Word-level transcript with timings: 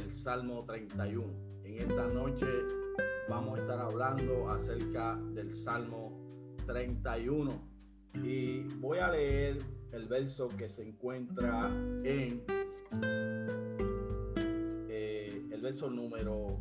del 0.00 0.10
Salmo 0.10 0.64
31. 0.64 1.24
En 1.62 1.74
esta 1.76 2.06
noche 2.08 2.46
vamos 3.28 3.58
a 3.58 3.62
estar 3.62 3.78
hablando 3.80 4.48
acerca 4.48 5.16
del 5.34 5.52
Salmo 5.52 6.56
31 6.66 7.50
y 8.24 8.62
voy 8.78 8.98
a 8.98 9.10
leer 9.10 9.58
el 9.92 10.08
verso 10.08 10.48
que 10.48 10.70
se 10.70 10.88
encuentra 10.88 11.68
en 12.02 12.42
eh, 14.88 15.48
el 15.50 15.60
verso 15.60 15.90
número 15.90 16.58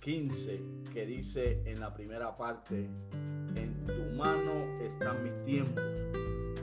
15 0.00 0.62
que 0.94 1.04
dice 1.04 1.60
en 1.66 1.78
la 1.78 1.92
primera 1.92 2.38
parte, 2.38 2.88
en 3.56 3.84
tu 3.86 4.16
mano 4.16 4.80
están 4.82 5.22
mis 5.22 5.44
tiempos, 5.44 5.84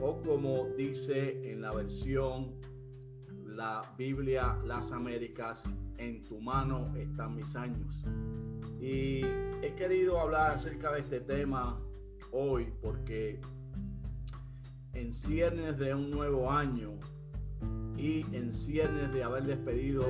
o 0.01 0.23
como 0.23 0.69
dice 0.75 1.51
en 1.51 1.61
la 1.61 1.71
versión 1.71 2.72
la 3.63 3.81
Biblia 3.97 4.57
Las 4.65 4.91
Américas, 4.91 5.63
en 5.97 6.21
tu 6.23 6.41
mano 6.41 6.93
están 6.97 7.33
mis 7.33 7.55
años. 7.55 8.03
Y 8.81 9.21
he 9.61 9.73
querido 9.77 10.19
hablar 10.19 10.55
acerca 10.55 10.91
de 10.91 10.99
este 10.99 11.21
tema 11.21 11.79
hoy 12.33 12.73
porque 12.81 13.39
en 14.91 15.13
ciernes 15.13 15.77
de 15.77 15.95
un 15.95 16.11
nuevo 16.11 16.51
año 16.51 16.91
y 17.95 18.25
en 18.35 18.51
ciernes 18.51 19.13
de 19.13 19.23
haber 19.23 19.43
despedido 19.43 20.07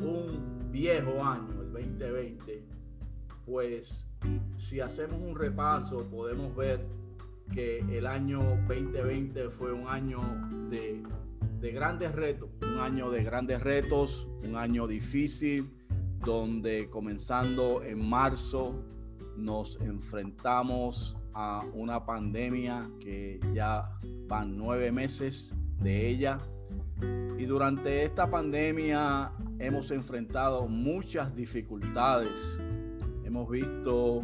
un 0.00 0.70
viejo 0.70 1.24
año, 1.24 1.62
el 1.62 1.72
2020, 1.72 2.66
pues 3.46 4.04
si 4.58 4.80
hacemos 4.80 5.22
un 5.22 5.34
repaso 5.36 6.06
podemos 6.10 6.54
ver 6.54 6.86
que 7.54 7.78
el 7.78 8.06
año 8.06 8.42
2020 8.68 9.48
fue 9.48 9.72
un 9.72 9.88
año 9.88 10.20
de 10.68 11.02
de 11.60 11.72
grandes 11.72 12.12
retos, 12.12 12.50
un 12.62 12.78
año 12.78 13.10
de 13.10 13.22
grandes 13.22 13.62
retos, 13.62 14.28
un 14.42 14.56
año 14.56 14.86
difícil, 14.86 15.70
donde 16.24 16.88
comenzando 16.90 17.82
en 17.82 18.08
marzo 18.08 18.84
nos 19.36 19.80
enfrentamos 19.80 21.16
a 21.32 21.64
una 21.72 22.04
pandemia 22.04 22.90
que 23.00 23.40
ya 23.54 23.90
van 24.26 24.56
nueve 24.56 24.92
meses 24.92 25.54
de 25.78 26.08
ella. 26.08 26.38
Y 27.38 27.44
durante 27.44 28.04
esta 28.04 28.30
pandemia 28.30 29.32
hemos 29.58 29.90
enfrentado 29.90 30.66
muchas 30.66 31.34
dificultades. 31.34 32.58
Hemos 33.24 33.48
visto 33.48 34.22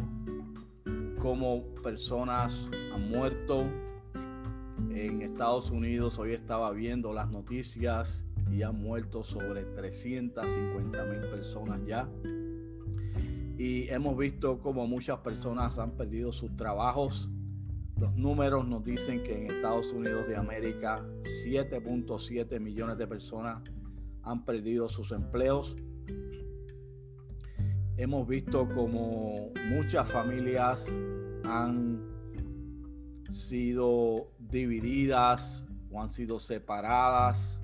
cómo 1.17 1.63
personas 1.81 2.69
han 2.93 3.09
muerto, 3.09 3.65
en 4.89 5.21
Estados 5.21 5.71
Unidos. 5.71 6.19
Hoy 6.19 6.33
estaba 6.33 6.71
viendo 6.71 7.13
las 7.13 7.29
noticias 7.29 8.23
y 8.51 8.63
han 8.63 8.81
muerto 8.81 9.23
sobre 9.23 9.63
350 9.63 11.05
mil 11.05 11.21
personas 11.29 11.79
ya. 11.85 12.09
Y 13.57 13.89
hemos 13.89 14.17
visto 14.17 14.59
como 14.59 14.87
muchas 14.87 15.19
personas 15.19 15.79
han 15.79 15.91
perdido 15.91 16.31
sus 16.31 16.55
trabajos. 16.55 17.29
Los 17.99 18.15
números 18.15 18.67
nos 18.67 18.83
dicen 18.83 19.23
que 19.23 19.35
en 19.35 19.51
Estados 19.51 19.91
Unidos 19.91 20.27
de 20.27 20.35
América 20.35 21.03
7.7 21.45 22.59
millones 22.59 22.97
de 22.97 23.07
personas 23.07 23.63
han 24.21 24.45
perdido 24.45 24.87
sus 24.87 25.11
empleos. 25.11 25.75
Hemos 27.97 28.27
visto 28.27 28.69
como 28.69 29.51
muchas 29.71 30.07
familias 30.07 30.87
han 31.45 31.96
sido 33.37 34.33
divididas 34.39 35.65
o 35.89 36.01
han 36.01 36.11
sido 36.11 36.39
separadas. 36.39 37.61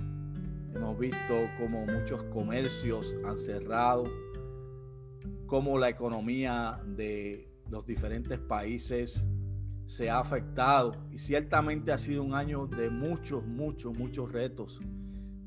Hemos 0.74 0.98
visto 0.98 1.50
como 1.60 1.86
muchos 1.86 2.24
comercios 2.26 3.16
han 3.26 3.38
cerrado, 3.38 4.06
como 5.46 5.78
la 5.78 5.90
economía 5.90 6.82
de 6.86 7.52
los 7.70 7.86
diferentes 7.86 8.40
países 8.40 9.26
se 9.86 10.10
ha 10.10 10.20
afectado 10.20 10.92
y 11.12 11.20
ciertamente 11.20 11.92
ha 11.92 11.98
sido 11.98 12.24
un 12.24 12.34
año 12.34 12.68
de 12.68 12.90
muchos, 12.90 13.46
muchos, 13.46 13.98
muchos 13.98 14.32
retos. 14.32 14.80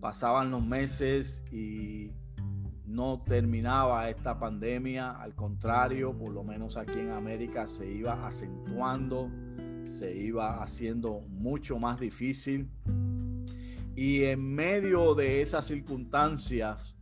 Pasaban 0.00 0.50
los 0.50 0.64
meses 0.64 1.42
y 1.50 2.12
no 2.84 3.22
terminaba 3.24 4.08
esta 4.08 4.38
pandemia, 4.38 5.10
al 5.10 5.34
contrario, 5.34 6.16
por 6.16 6.32
lo 6.32 6.44
menos 6.44 6.76
aquí 6.76 6.98
en 6.98 7.10
América 7.10 7.66
se 7.66 7.90
iba 7.90 8.26
acentuando 8.26 9.30
se 9.86 10.14
iba 10.16 10.62
haciendo 10.62 11.20
mucho 11.28 11.78
más 11.78 12.00
difícil. 12.00 12.68
Y 13.94 14.24
en 14.24 14.54
medio 14.54 15.14
de 15.14 15.40
esas 15.40 15.66
circunstancias 15.66 16.94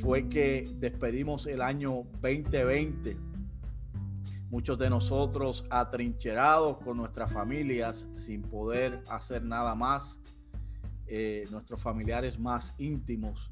fue 0.00 0.28
que 0.28 0.68
despedimos 0.78 1.46
el 1.46 1.62
año 1.62 2.04
2020. 2.20 3.16
Muchos 4.50 4.78
de 4.78 4.90
nosotros 4.90 5.64
atrincherados 5.70 6.78
con 6.78 6.96
nuestras 6.96 7.32
familias 7.32 8.06
sin 8.14 8.42
poder 8.42 9.02
hacer 9.08 9.42
nada 9.42 9.74
más, 9.74 10.20
eh, 11.06 11.44
nuestros 11.50 11.80
familiares 11.80 12.38
más 12.38 12.74
íntimos. 12.78 13.50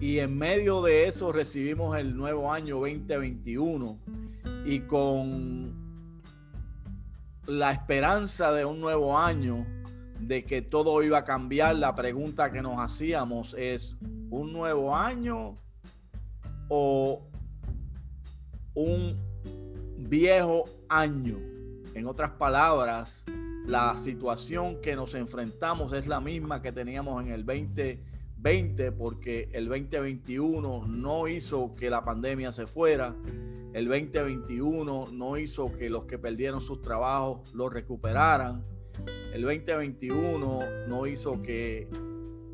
Y 0.00 0.18
en 0.18 0.36
medio 0.36 0.82
de 0.82 1.06
eso 1.06 1.32
recibimos 1.32 1.96
el 1.96 2.16
nuevo 2.16 2.52
año 2.52 2.80
2021 2.80 3.98
y 4.64 4.80
con 4.80 5.83
la 7.46 7.72
esperanza 7.72 8.52
de 8.52 8.64
un 8.64 8.80
nuevo 8.80 9.18
año, 9.18 9.66
de 10.20 10.44
que 10.44 10.62
todo 10.62 11.02
iba 11.02 11.18
a 11.18 11.24
cambiar, 11.24 11.76
la 11.76 11.94
pregunta 11.94 12.50
que 12.50 12.62
nos 12.62 12.78
hacíamos 12.78 13.54
es, 13.58 13.96
¿un 14.30 14.52
nuevo 14.52 14.96
año 14.96 15.58
o 16.68 17.22
un 18.74 19.18
viejo 19.98 20.64
año? 20.88 21.38
En 21.94 22.06
otras 22.06 22.30
palabras, 22.30 23.24
la 23.66 23.96
situación 23.96 24.80
que 24.80 24.96
nos 24.96 25.14
enfrentamos 25.14 25.92
es 25.92 26.06
la 26.06 26.20
misma 26.20 26.60
que 26.60 26.72
teníamos 26.72 27.22
en 27.22 27.32
el 27.32 27.44
2020 27.44 28.13
porque 28.92 29.48
el 29.52 29.68
2021 29.68 30.86
no 30.86 31.28
hizo 31.28 31.74
que 31.74 31.88
la 31.90 32.04
pandemia 32.04 32.52
se 32.52 32.66
fuera 32.66 33.16
el 33.74 33.88
2021 33.88 35.08
no 35.12 35.36
hizo 35.36 35.72
que 35.72 35.90
los 35.90 36.04
que 36.04 36.16
perdieron 36.16 36.60
sus 36.60 36.80
trabajos 36.80 37.52
lo 37.54 37.68
recuperaran. 37.68 38.64
El 39.32 39.42
2021 39.42 40.60
no 40.86 41.06
hizo 41.08 41.42
que 41.42 41.88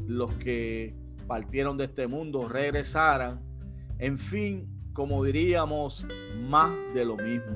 los 0.07 0.33
que 0.37 0.95
partieron 1.27 1.77
de 1.77 1.85
este 1.85 2.07
mundo 2.07 2.49
regresaran. 2.49 3.39
En 3.99 4.17
fin, 4.17 4.67
como 4.95 5.23
diríamos, 5.23 6.07
más 6.39 6.71
de 6.95 7.05
lo 7.05 7.19
mismo. 7.19 7.55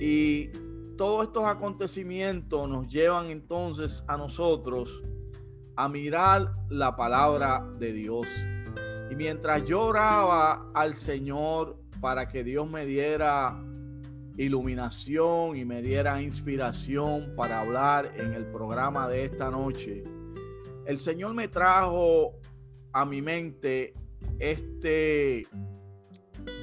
Y 0.00 0.48
todos 0.96 1.28
estos 1.28 1.44
acontecimientos 1.44 2.68
nos 2.68 2.88
llevan 2.88 3.30
entonces 3.30 4.02
a 4.08 4.16
nosotros 4.16 5.00
a 5.76 5.88
mirar 5.88 6.52
la 6.68 6.96
palabra 6.96 7.66
de 7.78 7.92
Dios. 7.92 8.26
Y 9.10 9.16
mientras 9.16 9.64
yo 9.64 9.82
oraba 9.82 10.70
al 10.74 10.94
Señor 10.94 11.78
para 12.00 12.26
que 12.28 12.44
Dios 12.44 12.68
me 12.68 12.84
diera 12.86 13.58
iluminación 14.36 15.56
y 15.56 15.64
me 15.64 15.80
diera 15.80 16.20
inspiración 16.20 17.34
para 17.36 17.60
hablar 17.60 18.12
en 18.16 18.34
el 18.34 18.46
programa 18.46 19.08
de 19.08 19.24
esta 19.24 19.50
noche. 19.50 20.04
El 20.86 20.98
Señor 20.98 21.34
me 21.34 21.48
trajo 21.48 22.34
a 22.92 23.04
mi 23.04 23.22
mente 23.22 23.94
este 24.38 25.46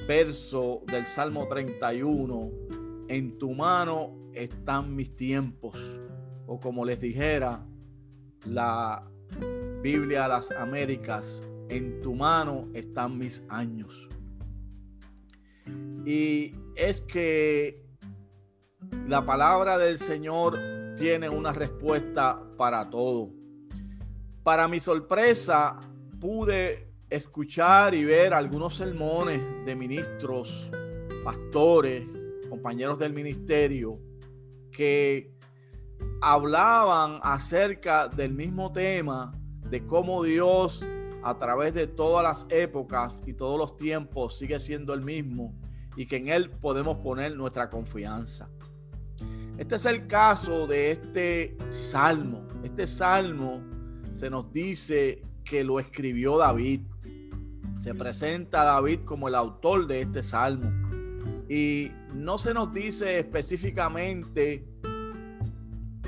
verso 0.06 0.82
del 0.86 1.06
Salmo 1.06 1.48
31. 1.48 2.50
En 3.08 3.38
tu 3.38 3.52
mano 3.52 4.30
están 4.32 4.94
mis 4.94 5.14
tiempos. 5.16 5.78
O 6.46 6.58
como 6.58 6.84
les 6.84 7.00
dijera 7.00 7.64
la 8.46 9.11
Biblia 9.82 10.26
a 10.26 10.28
las 10.28 10.52
Américas, 10.52 11.42
en 11.68 12.00
tu 12.02 12.14
mano 12.14 12.68
están 12.72 13.18
mis 13.18 13.42
años. 13.48 14.08
Y 16.06 16.54
es 16.76 17.00
que 17.02 17.84
la 19.08 19.26
palabra 19.26 19.78
del 19.78 19.98
Señor 19.98 20.56
tiene 20.96 21.28
una 21.28 21.52
respuesta 21.52 22.40
para 22.56 22.88
todo. 22.90 23.30
Para 24.44 24.68
mi 24.68 24.78
sorpresa, 24.78 25.80
pude 26.20 26.92
escuchar 27.10 27.92
y 27.96 28.04
ver 28.04 28.34
algunos 28.34 28.76
sermones 28.76 29.44
de 29.66 29.74
ministros, 29.74 30.70
pastores, 31.24 32.06
compañeros 32.48 33.00
del 33.00 33.12
ministerio, 33.12 33.98
que 34.70 35.34
hablaban 36.20 37.18
acerca 37.24 38.06
del 38.06 38.32
mismo 38.32 38.70
tema, 38.70 39.32
de 39.72 39.86
cómo 39.86 40.22
Dios 40.22 40.84
a 41.22 41.38
través 41.38 41.72
de 41.72 41.86
todas 41.86 42.22
las 42.22 42.46
épocas 42.50 43.22
y 43.24 43.32
todos 43.32 43.58
los 43.58 43.74
tiempos 43.74 44.36
sigue 44.36 44.60
siendo 44.60 44.92
el 44.92 45.00
mismo 45.00 45.54
y 45.96 46.04
que 46.04 46.16
en 46.16 46.28
Él 46.28 46.50
podemos 46.50 46.98
poner 46.98 47.34
nuestra 47.34 47.70
confianza. 47.70 48.50
Este 49.56 49.76
es 49.76 49.86
el 49.86 50.06
caso 50.06 50.66
de 50.66 50.90
este 50.90 51.56
salmo. 51.70 52.46
Este 52.62 52.86
salmo 52.86 53.62
se 54.12 54.28
nos 54.28 54.52
dice 54.52 55.22
que 55.42 55.64
lo 55.64 55.80
escribió 55.80 56.36
David. 56.36 56.82
Se 57.78 57.94
presenta 57.94 58.60
a 58.60 58.64
David 58.66 59.00
como 59.06 59.26
el 59.28 59.34
autor 59.34 59.86
de 59.86 60.02
este 60.02 60.22
salmo. 60.22 60.70
Y 61.48 61.90
no 62.12 62.36
se 62.36 62.52
nos 62.52 62.74
dice 62.74 63.20
específicamente 63.20 64.66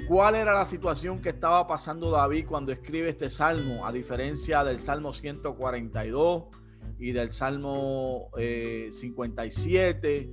cuál 0.07 0.35
era 0.35 0.53
la 0.55 0.65
situación 0.65 1.21
que 1.21 1.31
estaba 1.31 1.67
pasando 1.67 2.11
David 2.11 2.47
cuando 2.47 2.73
escribe 2.73 3.09
este 3.11 3.31
salmo, 3.31 3.87
a 3.87 3.93
diferencia 3.93 4.65
del 4.65 4.79
Salmo 4.79 5.13
142 5.13 6.45
y 6.99 7.13
del 7.13 7.31
Salmo 7.31 8.31
57, 8.35 10.17
eh, 10.17 10.31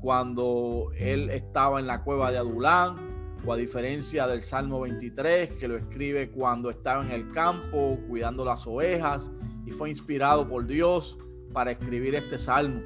cuando 0.00 0.90
él 0.96 1.30
estaba 1.30 1.78
en 1.78 1.86
la 1.86 2.02
cueva 2.02 2.30
de 2.30 2.38
Adulán, 2.38 3.10
o 3.44 3.52
a 3.52 3.56
diferencia 3.56 4.26
del 4.26 4.42
Salmo 4.42 4.80
23, 4.80 5.52
que 5.52 5.68
lo 5.68 5.76
escribe 5.76 6.30
cuando 6.30 6.70
estaba 6.70 7.02
en 7.04 7.10
el 7.10 7.30
campo 7.30 7.98
cuidando 8.08 8.44
las 8.44 8.66
ovejas 8.66 9.30
y 9.64 9.70
fue 9.70 9.88
inspirado 9.88 10.48
por 10.48 10.66
Dios 10.66 11.18
para 11.52 11.70
escribir 11.70 12.14
este 12.14 12.38
salmo. 12.38 12.82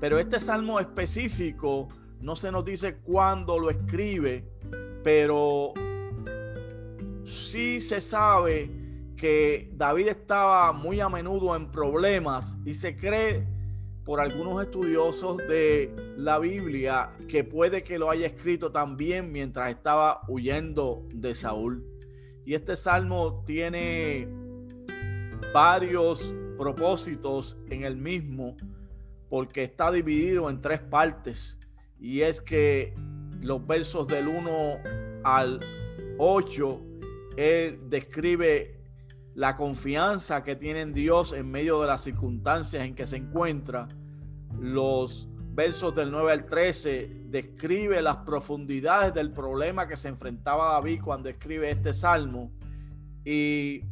Pero 0.00 0.18
este 0.18 0.40
salmo 0.40 0.80
específico 0.80 1.88
no 2.20 2.34
se 2.34 2.50
nos 2.50 2.64
dice 2.64 2.96
cuándo 2.96 3.58
lo 3.58 3.70
escribe, 3.70 4.44
pero 5.02 5.72
sí 7.24 7.80
se 7.80 8.00
sabe 8.00 8.70
que 9.16 9.70
David 9.74 10.08
estaba 10.08 10.72
muy 10.72 11.00
a 11.00 11.08
menudo 11.08 11.54
en 11.54 11.70
problemas 11.70 12.56
y 12.64 12.74
se 12.74 12.96
cree 12.96 13.46
por 14.04 14.20
algunos 14.20 14.62
estudiosos 14.62 15.36
de 15.36 15.94
la 16.16 16.38
Biblia 16.38 17.12
que 17.28 17.44
puede 17.44 17.84
que 17.84 17.98
lo 17.98 18.10
haya 18.10 18.26
escrito 18.26 18.72
también 18.72 19.30
mientras 19.30 19.70
estaba 19.70 20.22
huyendo 20.26 21.06
de 21.14 21.34
Saúl. 21.34 21.84
Y 22.44 22.54
este 22.54 22.76
salmo 22.76 23.44
tiene 23.46 24.26
varios 25.52 26.34
propósitos 26.56 27.56
en 27.68 27.84
el 27.84 27.96
mismo 27.96 28.56
porque 29.28 29.62
está 29.62 29.92
dividido 29.92 30.50
en 30.50 30.60
tres 30.60 30.80
partes. 30.80 31.58
Y 31.98 32.22
es 32.22 32.40
que 32.40 32.94
los 33.40 33.66
versos 33.66 34.06
del 34.06 34.28
1 34.28 34.78
al 35.24 35.60
8, 36.18 36.80
él 37.36 37.80
describe 37.88 38.80
la 39.34 39.56
confianza 39.56 40.42
que 40.42 40.56
tiene 40.56 40.82
en 40.82 40.92
Dios 40.92 41.32
en 41.32 41.50
medio 41.50 41.80
de 41.80 41.86
las 41.86 42.02
circunstancias 42.02 42.84
en 42.84 42.94
que 42.94 43.06
se 43.06 43.16
encuentra. 43.16 43.88
Los 44.58 45.28
versos 45.52 45.94
del 45.94 46.10
9 46.10 46.32
al 46.32 46.46
13 46.46 47.24
describe 47.26 48.02
las 48.02 48.18
profundidades 48.18 49.14
del 49.14 49.32
problema 49.32 49.86
que 49.86 49.96
se 49.96 50.08
enfrentaba 50.08 50.72
David 50.72 51.00
cuando 51.02 51.28
escribe 51.28 51.70
este 51.70 51.92
salmo. 51.92 52.52
Y 53.24 53.82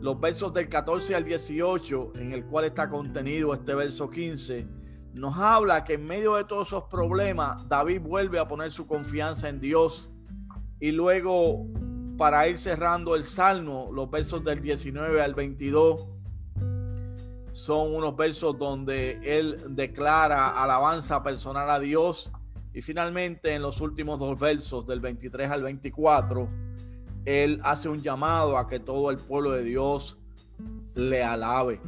los 0.00 0.18
versos 0.20 0.52
del 0.54 0.68
14 0.68 1.14
al 1.14 1.24
18, 1.24 2.12
en 2.16 2.32
el 2.32 2.44
cual 2.46 2.64
está 2.64 2.88
contenido 2.88 3.52
este 3.54 3.74
verso 3.74 4.10
15, 4.10 4.66
nos 5.16 5.36
habla 5.38 5.84
que 5.84 5.94
en 5.94 6.04
medio 6.04 6.34
de 6.36 6.44
todos 6.44 6.68
esos 6.68 6.84
problemas, 6.84 7.66
David 7.68 8.02
vuelve 8.02 8.38
a 8.38 8.46
poner 8.46 8.70
su 8.70 8.86
confianza 8.86 9.48
en 9.48 9.60
Dios. 9.60 10.10
Y 10.78 10.92
luego, 10.92 11.66
para 12.18 12.46
ir 12.48 12.58
cerrando 12.58 13.14
el 13.14 13.24
salmo, 13.24 13.90
los 13.92 14.10
versos 14.10 14.44
del 14.44 14.60
19 14.60 15.22
al 15.22 15.34
22, 15.34 16.06
son 17.52 17.94
unos 17.94 18.14
versos 18.14 18.58
donde 18.58 19.18
él 19.24 19.56
declara 19.70 20.48
alabanza 20.48 21.22
personal 21.22 21.70
a 21.70 21.80
Dios. 21.80 22.30
Y 22.74 22.82
finalmente, 22.82 23.54
en 23.54 23.62
los 23.62 23.80
últimos 23.80 24.18
dos 24.18 24.38
versos, 24.38 24.86
del 24.86 25.00
23 25.00 25.50
al 25.50 25.62
24, 25.62 26.46
él 27.24 27.58
hace 27.64 27.88
un 27.88 28.02
llamado 28.02 28.58
a 28.58 28.68
que 28.68 28.80
todo 28.80 29.10
el 29.10 29.16
pueblo 29.16 29.52
de 29.52 29.62
Dios 29.62 30.18
le 30.94 31.24
alabe. 31.24 31.80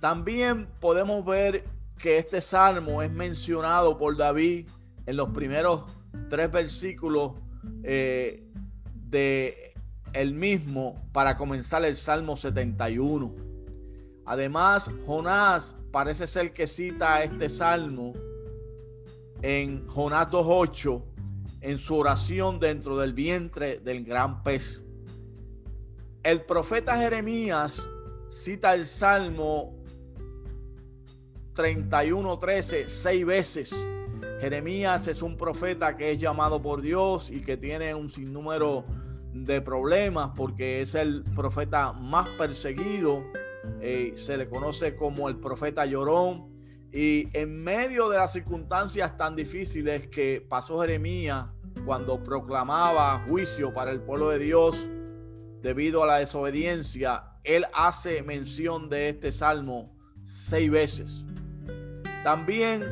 También 0.00 0.68
podemos 0.80 1.24
ver 1.24 1.75
que 1.98 2.18
este 2.18 2.40
salmo 2.40 3.02
es 3.02 3.10
mencionado 3.10 3.96
por 3.98 4.16
David 4.16 4.68
en 5.06 5.16
los 5.16 5.30
primeros 5.30 5.82
tres 6.28 6.50
versículos 6.50 7.32
eh, 7.82 8.44
de 8.92 9.74
el 10.12 10.34
mismo 10.34 11.08
para 11.12 11.36
comenzar 11.36 11.84
el 11.84 11.94
Salmo 11.94 12.36
71. 12.36 13.34
Además, 14.24 14.90
Jonás 15.06 15.76
parece 15.92 16.26
ser 16.26 16.52
que 16.52 16.66
cita 16.66 17.22
este 17.22 17.48
salmo 17.48 18.12
en 19.42 19.86
Jonás 19.86 20.28
2.8 20.28 21.02
en 21.60 21.78
su 21.78 21.96
oración 21.96 22.58
dentro 22.58 22.96
del 22.96 23.12
vientre 23.12 23.78
del 23.78 24.04
gran 24.04 24.42
pez. 24.42 24.82
El 26.22 26.42
profeta 26.42 26.96
Jeremías 26.96 27.86
cita 28.28 28.74
el 28.74 28.86
salmo 28.86 29.75
31:13 31.56 32.88
seis 32.88 33.26
veces. 33.26 33.86
Jeremías 34.40 35.08
es 35.08 35.22
un 35.22 35.36
profeta 35.36 35.96
que 35.96 36.12
es 36.12 36.20
llamado 36.20 36.60
por 36.60 36.82
Dios 36.82 37.30
y 37.30 37.40
que 37.40 37.56
tiene 37.56 37.94
un 37.94 38.08
sinnúmero 38.08 38.84
de 39.32 39.60
problemas 39.62 40.30
porque 40.36 40.82
es 40.82 40.94
el 40.94 41.24
profeta 41.34 41.92
más 41.92 42.28
perseguido. 42.38 43.24
Eh, 43.80 44.12
se 44.16 44.36
le 44.36 44.48
conoce 44.48 44.94
como 44.94 45.28
el 45.28 45.38
profeta 45.38 45.86
llorón. 45.86 46.54
Y 46.92 47.28
en 47.32 47.62
medio 47.62 48.08
de 48.08 48.18
las 48.18 48.32
circunstancias 48.32 49.16
tan 49.16 49.34
difíciles 49.34 50.08
que 50.08 50.46
pasó 50.46 50.80
Jeremías 50.80 51.46
cuando 51.84 52.22
proclamaba 52.22 53.24
juicio 53.28 53.72
para 53.72 53.90
el 53.90 54.00
pueblo 54.00 54.30
de 54.30 54.38
Dios 54.38 54.88
debido 55.62 56.04
a 56.04 56.06
la 56.06 56.18
desobediencia, 56.18 57.24
él 57.42 57.66
hace 57.74 58.22
mención 58.22 58.88
de 58.88 59.10
este 59.10 59.32
salmo 59.32 59.96
seis 60.24 60.70
veces. 60.70 61.24
También 62.26 62.82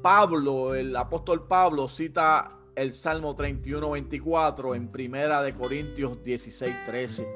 Pablo, 0.00 0.74
el 0.74 0.96
apóstol 0.96 1.46
Pablo, 1.46 1.88
cita 1.88 2.58
el 2.74 2.94
Salmo 2.94 3.36
31, 3.36 3.90
24 3.90 4.74
en 4.74 4.88
Primera 4.88 5.42
de 5.42 5.52
Corintios 5.52 6.22
16, 6.22 6.74
13. 6.86 7.28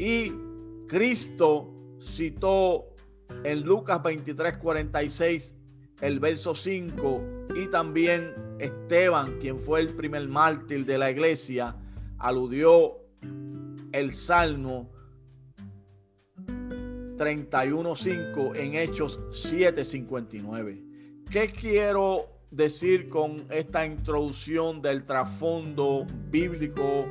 Y 0.00 0.32
Cristo 0.88 1.72
citó 2.00 2.86
en 3.44 3.62
Lucas 3.62 4.02
23, 4.02 4.56
46 4.56 5.54
el 6.00 6.18
verso 6.18 6.52
5 6.52 7.22
y 7.54 7.68
también 7.68 8.56
Esteban, 8.58 9.38
quien 9.38 9.60
fue 9.60 9.82
el 9.82 9.94
primer 9.94 10.26
mártir 10.26 10.84
de 10.84 10.98
la 10.98 11.12
iglesia, 11.12 11.76
aludió 12.18 12.98
el 13.92 14.10
Salmo 14.10 14.90
31.5 17.18 18.56
en 18.56 18.76
Hechos 18.76 19.20
7.59. 19.30 21.24
¿Qué 21.30 21.48
quiero 21.48 22.26
decir 22.50 23.08
con 23.08 23.44
esta 23.50 23.84
introducción 23.84 24.80
del 24.80 25.04
trasfondo 25.04 26.06
bíblico 26.30 27.06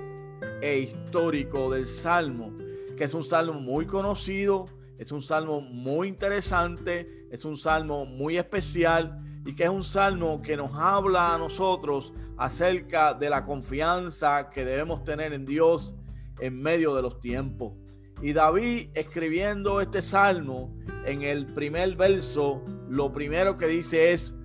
e 0.62 0.80
histórico 0.80 1.70
del 1.70 1.86
Salmo? 1.86 2.54
Que 2.96 3.04
es 3.04 3.14
un 3.14 3.24
salmo 3.24 3.60
muy 3.60 3.86
conocido, 3.86 4.66
es 4.98 5.12
un 5.12 5.22
salmo 5.22 5.60
muy 5.60 6.08
interesante, 6.08 7.28
es 7.30 7.44
un 7.44 7.58
salmo 7.58 8.06
muy 8.06 8.38
especial 8.38 9.22
y 9.46 9.54
que 9.56 9.66
es 9.66 9.70
un 9.70 9.84
salmo 9.84 10.42
que 10.42 10.56
nos 10.56 10.72
habla 10.74 11.36
a 11.36 11.38
nosotros 11.38 12.14
acerca 12.38 13.14
de 13.14 13.30
la 13.30 13.46
confianza 13.46 14.50
que 14.50 14.64
debemos 14.64 15.04
tener 15.04 15.34
en 15.34 15.46
Dios 15.46 15.96
en 16.40 16.62
medio 16.62 16.96
de 16.96 17.02
los 17.02 17.20
tiempos. 17.20 17.74
Y 18.22 18.34
David 18.34 18.90
escribiendo 18.94 19.80
este 19.80 20.02
salmo, 20.02 20.76
en 21.06 21.22
el 21.22 21.46
primer 21.46 21.96
verso, 21.96 22.64
lo 22.90 23.12
primero 23.12 23.58
que 23.58 23.68
dice 23.68 24.12
es, 24.12 24.36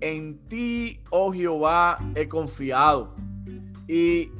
en 0.00 0.38
ti, 0.48 1.00
oh 1.10 1.32
Jehová, 1.32 1.98
he 2.14 2.28
confiado. 2.28 3.14
Y 3.88 4.30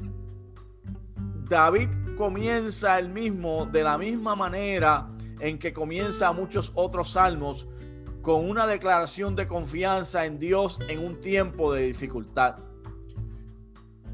David 1.49 1.89
comienza 2.17 2.97
el 2.97 3.09
mismo 3.09 3.65
de 3.65 3.83
la 3.83 3.97
misma 3.97 4.35
manera 4.35 5.09
en 5.39 5.59
que 5.59 5.73
comienza 5.73 6.31
muchos 6.31 6.71
otros 6.75 7.11
salmos 7.11 7.67
con 8.21 8.49
una 8.49 8.67
declaración 8.67 9.35
de 9.35 9.47
confianza 9.47 10.25
en 10.25 10.39
Dios 10.39 10.79
en 10.89 11.05
un 11.05 11.21
tiempo 11.21 11.73
de 11.73 11.83
dificultad. 11.83 12.57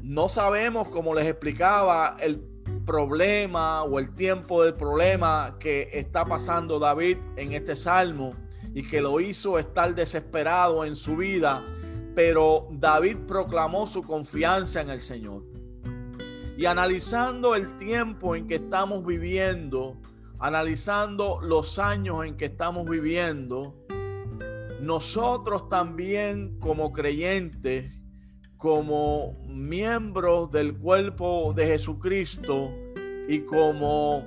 No 0.02 0.28
sabemos, 0.28 0.88
como 0.88 1.14
les 1.14 1.26
explicaba, 1.26 2.16
el 2.20 2.53
problema 2.84 3.82
o 3.82 3.98
el 3.98 4.14
tiempo 4.14 4.62
del 4.62 4.74
problema 4.74 5.56
que 5.58 5.88
está 5.92 6.24
pasando 6.24 6.78
David 6.78 7.18
en 7.36 7.52
este 7.52 7.76
salmo 7.76 8.34
y 8.74 8.86
que 8.86 9.00
lo 9.00 9.20
hizo 9.20 9.58
estar 9.58 9.94
desesperado 9.94 10.84
en 10.84 10.96
su 10.96 11.16
vida, 11.16 11.64
pero 12.14 12.68
David 12.70 13.18
proclamó 13.26 13.86
su 13.86 14.02
confianza 14.02 14.80
en 14.80 14.90
el 14.90 15.00
Señor. 15.00 15.42
Y 16.56 16.66
analizando 16.66 17.54
el 17.54 17.76
tiempo 17.76 18.36
en 18.36 18.46
que 18.46 18.56
estamos 18.56 19.04
viviendo, 19.04 19.96
analizando 20.38 21.40
los 21.40 21.78
años 21.78 22.24
en 22.24 22.36
que 22.36 22.46
estamos 22.46 22.88
viviendo, 22.88 23.74
nosotros 24.80 25.68
también 25.68 26.58
como 26.60 26.92
creyentes 26.92 28.03
como 28.64 29.36
miembros 29.46 30.50
del 30.50 30.78
cuerpo 30.78 31.52
de 31.54 31.66
Jesucristo 31.66 32.72
y 33.28 33.40
como 33.40 34.26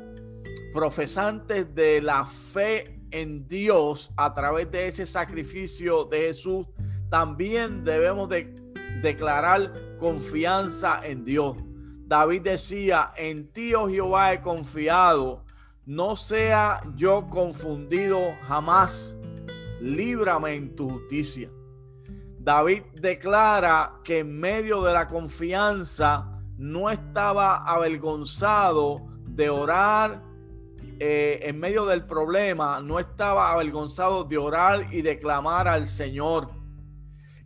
profesantes 0.71 1.73
de 1.73 2.03
la 2.03 2.23
fe 2.23 3.01
en 3.09 3.47
Dios 3.47 4.11
a 4.15 4.35
través 4.35 4.69
de 4.69 4.89
ese 4.89 5.07
sacrificio 5.07 6.05
de 6.05 6.19
Jesús, 6.19 6.67
también 7.09 7.83
debemos 7.83 8.29
de 8.29 8.53
declarar 9.01 9.73
confianza 9.97 11.01
en 11.03 11.23
Dios. 11.23 11.57
David 12.05 12.43
decía, 12.43 13.13
en 13.17 13.51
ti, 13.51 13.73
oh 13.73 13.89
Jehová, 13.89 14.33
he 14.33 14.41
confiado, 14.41 15.45
no 15.83 16.15
sea 16.15 16.83
yo 16.95 17.27
confundido 17.27 18.35
jamás, 18.43 19.17
líbrame 19.81 20.53
en 20.53 20.75
tu 20.75 20.91
justicia. 20.91 21.49
David 22.47 22.83
declara 22.93 23.99
que 24.05 24.19
en 24.19 24.39
medio 24.39 24.81
de 24.81 24.93
la 24.93 25.05
confianza 25.05 26.31
no 26.57 26.89
estaba 26.89 27.57
avergonzado 27.57 29.05
de 29.25 29.49
orar 29.49 30.23
eh, 30.97 31.41
en 31.43 31.59
medio 31.59 31.85
del 31.85 32.05
problema, 32.05 32.79
no 32.79 32.99
estaba 32.99 33.51
avergonzado 33.51 34.23
de 34.23 34.37
orar 34.37 34.87
y 34.93 35.01
de 35.01 35.19
clamar 35.19 35.67
al 35.67 35.87
Señor. 35.87 36.49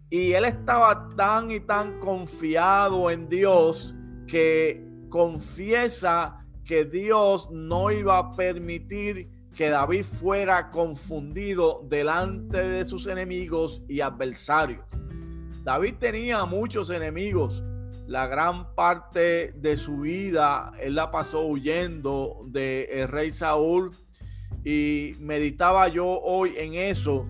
Y 0.08 0.34
él 0.34 0.46
estaba 0.46 1.10
tan 1.18 1.50
y 1.50 1.62
tan 1.62 1.98
confiado 1.98 3.10
en 3.10 3.28
Dios 3.28 3.96
que 4.28 4.86
confiesa 5.10 6.46
que 6.64 6.86
Dios 6.86 7.50
no 7.50 7.90
iba 7.90 8.20
a 8.20 8.32
permitir 8.34 9.50
que 9.58 9.72
David 9.72 10.04
fuera 10.04 10.70
confundido 10.70 11.82
delante 11.90 12.58
de 12.58 12.86
sus 12.86 13.08
enemigos 13.08 13.82
y 13.90 14.02
adversarios. 14.02 14.91
David 15.64 15.96
tenía 16.00 16.46
muchos 16.46 16.90
enemigos, 16.90 17.64
la 18.08 18.28
gran 18.28 18.74
parte 18.74 19.54
de 19.56 19.78
su 19.78 20.02
vida 20.02 20.74
él 20.80 20.96
la 20.96 21.12
pasó 21.12 21.46
huyendo 21.46 22.42
del 22.48 22.88
el 22.90 23.08
rey 23.08 23.32
Saúl. 23.32 23.92
Y 24.64 25.16
meditaba 25.20 25.88
yo 25.88 26.06
hoy 26.06 26.56
en 26.58 26.74
eso 26.76 27.26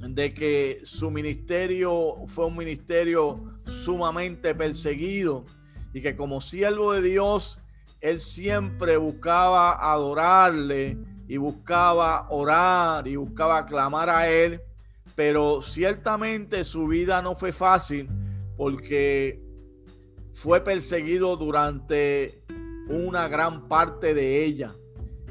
de 0.00 0.32
que 0.32 0.80
su 0.84 1.10
ministerio 1.10 2.16
fue 2.26 2.46
un 2.46 2.56
ministerio 2.56 3.58
sumamente 3.64 4.54
perseguido 4.54 5.44
y 5.92 6.00
que 6.00 6.14
como 6.14 6.40
siervo 6.40 6.92
de 6.92 7.02
Dios 7.02 7.60
él 8.00 8.20
siempre 8.20 8.96
buscaba 8.98 9.92
adorarle 9.92 10.98
y 11.26 11.36
buscaba 11.38 12.26
orar 12.30 13.08
y 13.08 13.16
buscaba 13.16 13.66
clamar 13.66 14.08
a 14.08 14.28
él 14.28 14.60
pero 15.16 15.62
ciertamente 15.62 16.62
su 16.62 16.86
vida 16.86 17.22
no 17.22 17.34
fue 17.34 17.50
fácil 17.50 18.08
porque 18.56 19.42
fue 20.32 20.62
perseguido 20.62 21.36
durante 21.36 22.44
una 22.88 23.26
gran 23.26 23.66
parte 23.66 24.14
de 24.14 24.44
ella. 24.44 24.76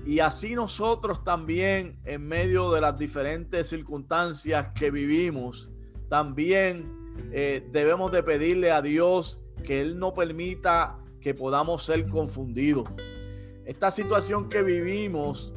Y 0.05 0.19
así 0.19 0.53
nosotros 0.55 1.23
también, 1.23 1.99
en 2.03 2.27
medio 2.27 2.71
de 2.71 2.81
las 2.81 2.97
diferentes 2.97 3.69
circunstancias 3.69 4.69
que 4.75 4.91
vivimos, 4.91 5.71
también 6.09 7.13
eh, 7.31 7.67
debemos 7.71 8.11
de 8.11 8.23
pedirle 8.23 8.71
a 8.71 8.81
Dios 8.81 9.39
que 9.63 9.81
Él 9.81 9.97
no 9.97 10.13
permita 10.13 10.99
que 11.21 11.33
podamos 11.33 11.83
ser 11.83 12.07
confundidos. 12.07 12.87
Esta 13.65 13.89
situación 13.89 14.47
que 14.49 14.61
vivimos 14.61 15.53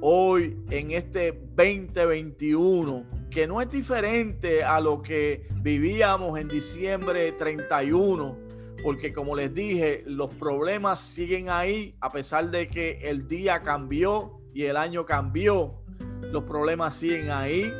hoy 0.00 0.58
en 0.70 0.92
este 0.92 1.32
2021, 1.54 3.19
que 3.30 3.46
no 3.46 3.60
es 3.60 3.70
diferente 3.70 4.64
a 4.64 4.80
lo 4.80 5.00
que 5.00 5.46
vivíamos 5.56 6.38
en 6.38 6.48
diciembre 6.48 7.32
31, 7.32 8.36
porque 8.82 9.12
como 9.12 9.36
les 9.36 9.54
dije, 9.54 10.02
los 10.06 10.34
problemas 10.34 11.00
siguen 11.00 11.48
ahí 11.48 11.94
a 12.00 12.10
pesar 12.10 12.50
de 12.50 12.66
que 12.66 12.98
el 13.02 13.28
día 13.28 13.62
cambió 13.62 14.40
y 14.52 14.64
el 14.64 14.76
año 14.76 15.06
cambió. 15.06 15.76
Los 16.22 16.44
problemas 16.44 16.94
siguen 16.94 17.30
ahí. 17.30 17.72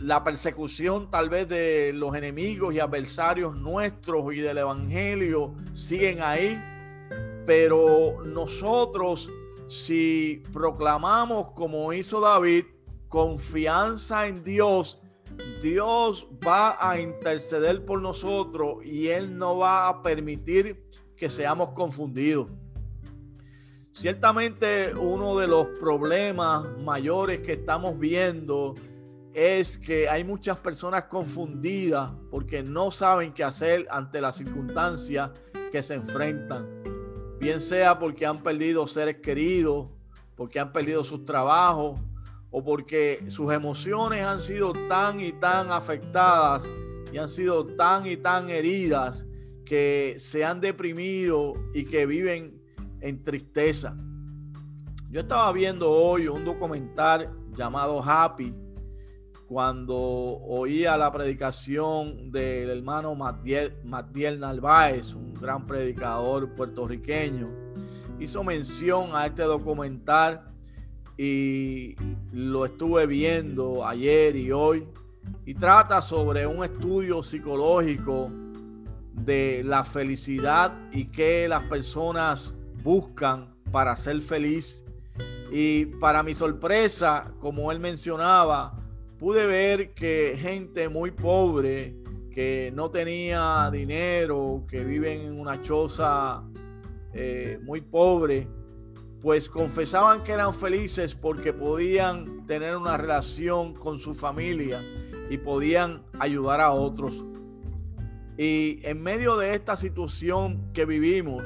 La 0.00 0.22
persecución 0.22 1.10
tal 1.10 1.28
vez 1.28 1.48
de 1.48 1.92
los 1.92 2.14
enemigos 2.14 2.74
y 2.74 2.78
adversarios 2.78 3.56
nuestros 3.56 4.32
y 4.32 4.40
del 4.40 4.58
Evangelio 4.58 5.54
siguen 5.72 6.18
ahí. 6.22 6.62
Pero 7.44 8.22
nosotros, 8.24 9.30
si 9.68 10.42
proclamamos 10.52 11.52
como 11.52 11.92
hizo 11.92 12.20
David, 12.20 12.64
confianza 13.16 14.26
en 14.26 14.44
Dios, 14.44 15.00
Dios 15.62 16.28
va 16.46 16.76
a 16.78 17.00
interceder 17.00 17.82
por 17.82 18.02
nosotros 18.02 18.84
y 18.84 19.08
Él 19.08 19.38
no 19.38 19.56
va 19.56 19.88
a 19.88 20.02
permitir 20.02 20.86
que 21.16 21.30
seamos 21.30 21.70
confundidos. 21.70 22.48
Ciertamente 23.92 24.94
uno 24.94 25.38
de 25.38 25.46
los 25.46 25.68
problemas 25.80 26.66
mayores 26.84 27.40
que 27.40 27.52
estamos 27.52 27.98
viendo 27.98 28.74
es 29.32 29.78
que 29.78 30.10
hay 30.10 30.22
muchas 30.22 30.60
personas 30.60 31.04
confundidas 31.04 32.10
porque 32.30 32.62
no 32.62 32.90
saben 32.90 33.32
qué 33.32 33.44
hacer 33.44 33.86
ante 33.90 34.20
las 34.20 34.36
circunstancias 34.36 35.30
que 35.72 35.82
se 35.82 35.94
enfrentan. 35.94 36.68
Bien 37.40 37.62
sea 37.62 37.98
porque 37.98 38.26
han 38.26 38.42
perdido 38.42 38.86
seres 38.86 39.16
queridos, 39.22 39.88
porque 40.34 40.60
han 40.60 40.70
perdido 40.70 41.02
sus 41.02 41.24
trabajos, 41.24 41.98
o 42.58 42.64
porque 42.64 43.22
sus 43.28 43.52
emociones 43.52 44.24
han 44.24 44.40
sido 44.40 44.72
tan 44.88 45.20
y 45.20 45.30
tan 45.32 45.70
afectadas 45.70 46.72
y 47.12 47.18
han 47.18 47.28
sido 47.28 47.66
tan 47.66 48.06
y 48.06 48.16
tan 48.16 48.48
heridas 48.48 49.26
que 49.66 50.16
se 50.18 50.42
han 50.42 50.62
deprimido 50.62 51.52
y 51.74 51.84
que 51.84 52.06
viven 52.06 52.58
en 53.02 53.22
tristeza. 53.22 53.94
Yo 55.10 55.20
estaba 55.20 55.52
viendo 55.52 55.90
hoy 55.90 56.28
un 56.28 56.46
documental 56.46 57.30
llamado 57.54 58.02
Happy 58.02 58.54
cuando 59.46 59.94
oía 59.94 60.96
la 60.96 61.12
predicación 61.12 62.32
del 62.32 62.70
hermano 62.70 63.14
Matiel, 63.14 63.74
Matiel 63.84 64.40
Narváez, 64.40 65.12
un 65.12 65.34
gran 65.34 65.66
predicador 65.66 66.54
puertorriqueño. 66.54 67.50
Hizo 68.18 68.42
mención 68.42 69.10
a 69.12 69.26
este 69.26 69.42
documental 69.42 70.55
y 71.16 71.96
lo 72.32 72.64
estuve 72.64 73.06
viendo 73.06 73.86
ayer 73.86 74.36
y 74.36 74.52
hoy 74.52 74.86
y 75.44 75.54
trata 75.54 76.02
sobre 76.02 76.46
un 76.46 76.64
estudio 76.64 77.22
psicológico 77.22 78.30
de 79.12 79.62
la 79.64 79.84
felicidad 79.84 80.72
y 80.92 81.06
qué 81.06 81.48
las 81.48 81.64
personas 81.64 82.54
buscan 82.82 83.54
para 83.72 83.96
ser 83.96 84.20
feliz. 84.20 84.84
Y 85.50 85.86
para 85.86 86.22
mi 86.22 86.34
sorpresa, 86.34 87.32
como 87.40 87.70
él 87.72 87.80
mencionaba, 87.80 88.78
pude 89.18 89.46
ver 89.46 89.94
que 89.94 90.36
gente 90.38 90.88
muy 90.88 91.12
pobre, 91.12 91.96
que 92.30 92.70
no 92.74 92.90
tenía 92.90 93.70
dinero, 93.72 94.64
que 94.68 94.84
viven 94.84 95.20
en 95.20 95.40
una 95.40 95.60
choza 95.62 96.42
eh, 97.14 97.58
muy 97.62 97.80
pobre, 97.80 98.46
pues 99.26 99.48
confesaban 99.48 100.22
que 100.22 100.30
eran 100.30 100.54
felices 100.54 101.16
porque 101.16 101.52
podían 101.52 102.46
tener 102.46 102.76
una 102.76 102.96
relación 102.96 103.74
con 103.74 103.98
su 103.98 104.14
familia 104.14 104.80
y 105.28 105.38
podían 105.38 106.04
ayudar 106.20 106.60
a 106.60 106.70
otros. 106.70 107.24
Y 108.38 108.78
en 108.86 109.02
medio 109.02 109.36
de 109.36 109.56
esta 109.56 109.74
situación 109.74 110.70
que 110.72 110.84
vivimos, 110.84 111.42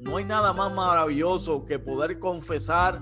no 0.00 0.16
hay 0.16 0.24
nada 0.24 0.52
más 0.52 0.74
maravilloso 0.74 1.64
que 1.64 1.78
poder 1.78 2.18
confesar 2.18 3.00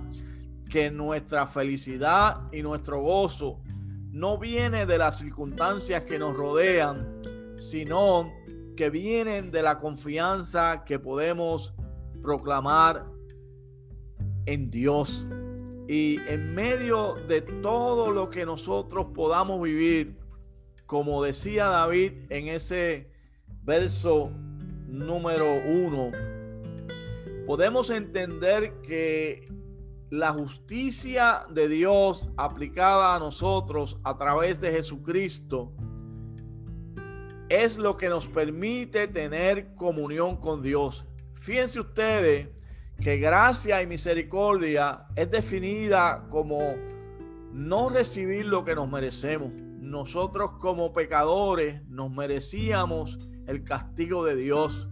que 0.68 0.90
nuestra 0.90 1.46
felicidad 1.46 2.42
y 2.52 2.60
nuestro 2.60 3.00
gozo 3.00 3.62
no 4.10 4.36
viene 4.36 4.84
de 4.84 4.98
las 4.98 5.18
circunstancias 5.18 6.04
que 6.04 6.18
nos 6.18 6.36
rodean, 6.36 7.22
sino 7.58 8.30
que 8.76 8.90
vienen 8.90 9.50
de 9.50 9.62
la 9.62 9.78
confianza 9.78 10.84
que 10.84 10.98
podemos 10.98 11.72
proclamar 12.20 13.16
en 14.48 14.70
Dios. 14.70 15.26
Y 15.88 16.18
en 16.26 16.54
medio 16.54 17.14
de 17.28 17.42
todo 17.42 18.12
lo 18.12 18.30
que 18.30 18.46
nosotros 18.46 19.08
podamos 19.14 19.62
vivir, 19.62 20.18
como 20.86 21.22
decía 21.22 21.66
David 21.66 22.12
en 22.30 22.48
ese 22.48 23.10
verso 23.62 24.30
número 24.86 25.46
uno, 25.66 26.10
podemos 27.46 27.90
entender 27.90 28.80
que 28.80 29.44
la 30.10 30.32
justicia 30.32 31.44
de 31.50 31.68
Dios 31.68 32.30
aplicada 32.38 33.14
a 33.14 33.18
nosotros 33.18 33.98
a 34.02 34.16
través 34.16 34.60
de 34.60 34.70
Jesucristo 34.70 35.74
es 37.50 37.76
lo 37.76 37.98
que 37.98 38.08
nos 38.08 38.26
permite 38.28 39.08
tener 39.08 39.74
comunión 39.74 40.36
con 40.36 40.62
Dios. 40.62 41.06
Fíjense 41.34 41.80
ustedes 41.80 42.57
que 43.00 43.16
gracia 43.18 43.80
y 43.80 43.86
misericordia 43.86 45.06
es 45.14 45.30
definida 45.30 46.26
como 46.28 46.74
no 47.52 47.88
recibir 47.88 48.46
lo 48.46 48.64
que 48.64 48.74
nos 48.74 48.90
merecemos. 48.90 49.52
Nosotros 49.80 50.52
como 50.58 50.92
pecadores 50.92 51.82
nos 51.88 52.10
merecíamos 52.10 53.18
el 53.46 53.64
castigo 53.64 54.24
de 54.24 54.36
Dios, 54.36 54.88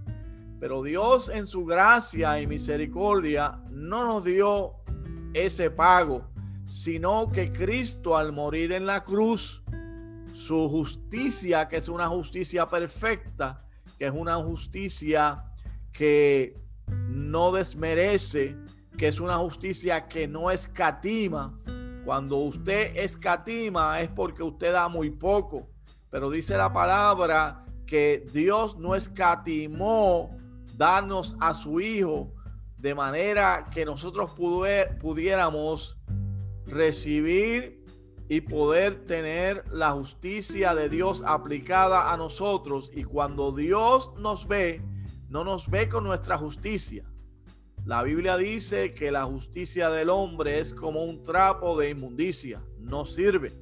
Pero 0.58 0.82
Dios 0.82 1.28
en 1.28 1.46
su 1.46 1.66
gracia 1.66 2.40
y 2.40 2.46
misericordia 2.46 3.60
no 3.70 4.06
nos 4.06 4.24
dio 4.24 4.76
ese 5.34 5.70
pago, 5.70 6.30
sino 6.66 7.30
que 7.30 7.52
Cristo 7.52 8.16
al 8.16 8.32
morir 8.32 8.72
en 8.72 8.86
la 8.86 9.04
cruz, 9.04 9.62
su 10.32 10.68
justicia, 10.70 11.68
que 11.68 11.76
es 11.76 11.90
una 11.90 12.06
justicia 12.06 12.66
perfecta, 12.66 13.66
que 13.98 14.06
es 14.06 14.12
una 14.12 14.36
justicia 14.36 15.44
que 15.92 16.65
no 17.08 17.52
desmerece, 17.52 18.56
que 18.96 19.08
es 19.08 19.20
una 19.20 19.36
justicia 19.36 20.06
que 20.08 20.26
no 20.28 20.50
escatima. 20.50 21.58
Cuando 22.04 22.36
usted 22.36 22.96
escatima 22.96 24.00
es 24.00 24.08
porque 24.08 24.42
usted 24.42 24.72
da 24.72 24.88
muy 24.88 25.10
poco, 25.10 25.68
pero 26.10 26.30
dice 26.30 26.56
la 26.56 26.72
palabra 26.72 27.64
que 27.86 28.24
Dios 28.32 28.76
no 28.78 28.94
escatimó 28.94 30.36
darnos 30.76 31.36
a 31.40 31.54
su 31.54 31.80
Hijo 31.80 32.32
de 32.78 32.94
manera 32.94 33.68
que 33.72 33.84
nosotros 33.84 34.32
pudiéramos 35.00 35.98
recibir 36.66 37.84
y 38.28 38.40
poder 38.40 39.04
tener 39.06 39.64
la 39.70 39.92
justicia 39.92 40.74
de 40.74 40.88
Dios 40.88 41.22
aplicada 41.24 42.12
a 42.12 42.16
nosotros. 42.16 42.90
Y 42.94 43.04
cuando 43.04 43.52
Dios 43.52 44.12
nos 44.18 44.46
ve, 44.46 44.82
no 45.28 45.44
nos 45.44 45.68
ve 45.68 45.88
con 45.88 46.04
nuestra 46.04 46.38
justicia. 46.38 47.04
La 47.84 48.02
Biblia 48.02 48.36
dice 48.36 48.94
que 48.94 49.10
la 49.10 49.24
justicia 49.24 49.90
del 49.90 50.10
hombre 50.10 50.58
es 50.58 50.74
como 50.74 51.04
un 51.04 51.22
trapo 51.22 51.78
de 51.78 51.90
inmundicia, 51.90 52.62
no 52.78 53.04
sirve. 53.04 53.52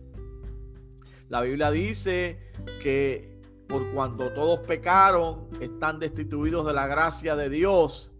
La 1.28 1.40
Biblia 1.42 1.70
dice 1.70 2.50
que 2.82 3.34
por 3.68 3.90
cuanto 3.92 4.32
todos 4.32 4.60
pecaron, 4.60 5.48
están 5.60 5.98
destituidos 5.98 6.66
de 6.66 6.72
la 6.72 6.86
gracia 6.86 7.36
de 7.36 7.48
Dios. 7.48 8.12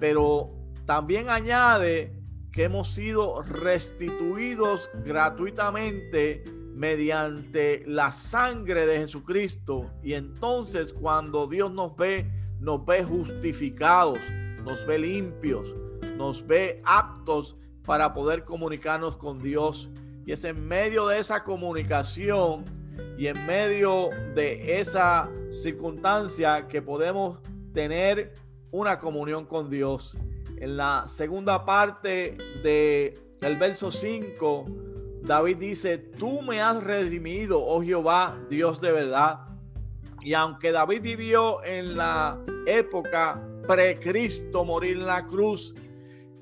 Pero 0.00 0.52
también 0.84 1.28
añade 1.28 2.20
que 2.52 2.64
hemos 2.64 2.90
sido 2.92 3.42
restituidos 3.42 4.90
gratuitamente 5.04 6.44
mediante 6.74 7.84
la 7.86 8.10
sangre 8.10 8.86
de 8.86 8.98
Jesucristo. 8.98 9.92
Y 10.02 10.14
entonces 10.14 10.92
cuando 10.92 11.46
Dios 11.46 11.72
nos 11.72 11.94
ve, 11.96 12.30
nos 12.60 12.84
ve 12.84 13.04
justificados, 13.04 14.18
nos 14.64 14.84
ve 14.86 14.98
limpios, 14.98 15.74
nos 16.16 16.46
ve 16.46 16.82
aptos 16.84 17.56
para 17.84 18.12
poder 18.12 18.44
comunicarnos 18.44 19.16
con 19.16 19.40
Dios. 19.40 19.90
Y 20.24 20.32
es 20.32 20.44
en 20.44 20.66
medio 20.66 21.06
de 21.06 21.18
esa 21.18 21.44
comunicación 21.44 22.64
y 23.16 23.26
en 23.26 23.46
medio 23.46 24.10
de 24.34 24.80
esa 24.80 25.30
circunstancia 25.50 26.66
que 26.66 26.82
podemos 26.82 27.38
tener 27.72 28.34
una 28.70 28.98
comunión 28.98 29.46
con 29.46 29.70
Dios. 29.70 30.16
En 30.56 30.76
la 30.76 31.04
segunda 31.06 31.64
parte 31.64 32.36
de 32.62 33.14
el 33.42 33.56
verso 33.58 33.90
5, 33.90 34.64
David 35.22 35.58
dice, 35.58 35.98
tú 35.98 36.42
me 36.42 36.62
has 36.62 36.82
redimido, 36.82 37.62
oh 37.62 37.82
Jehová, 37.82 38.38
Dios 38.48 38.80
de 38.80 38.92
verdad. 38.92 39.40
Y 40.26 40.34
aunque 40.34 40.72
David 40.72 41.02
vivió 41.02 41.62
en 41.62 41.96
la 41.96 42.36
época 42.66 43.40
pre-Cristo 43.68 44.64
morir 44.64 44.96
en 44.96 45.06
la 45.06 45.24
cruz, 45.24 45.72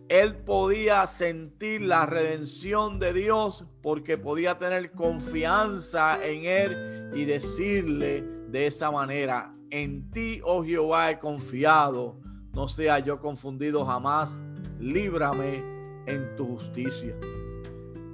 él 0.08 0.38
podía 0.38 1.06
sentir 1.06 1.82
la 1.82 2.06
redención 2.06 2.98
de 2.98 3.12
Dios 3.12 3.66
porque 3.82 4.16
podía 4.16 4.58
tener 4.58 4.92
confianza 4.92 6.18
en 6.24 6.46
Él 6.46 7.10
y 7.12 7.26
decirle 7.26 8.22
de 8.48 8.68
esa 8.68 8.90
manera, 8.90 9.54
en 9.68 10.10
ti, 10.10 10.40
oh 10.44 10.64
Jehová, 10.64 11.10
he 11.10 11.18
confiado, 11.18 12.18
no 12.54 12.66
sea 12.68 13.00
yo 13.00 13.20
confundido 13.20 13.84
jamás, 13.84 14.40
líbrame 14.80 15.62
en 16.06 16.34
tu 16.36 16.46
justicia. 16.46 17.14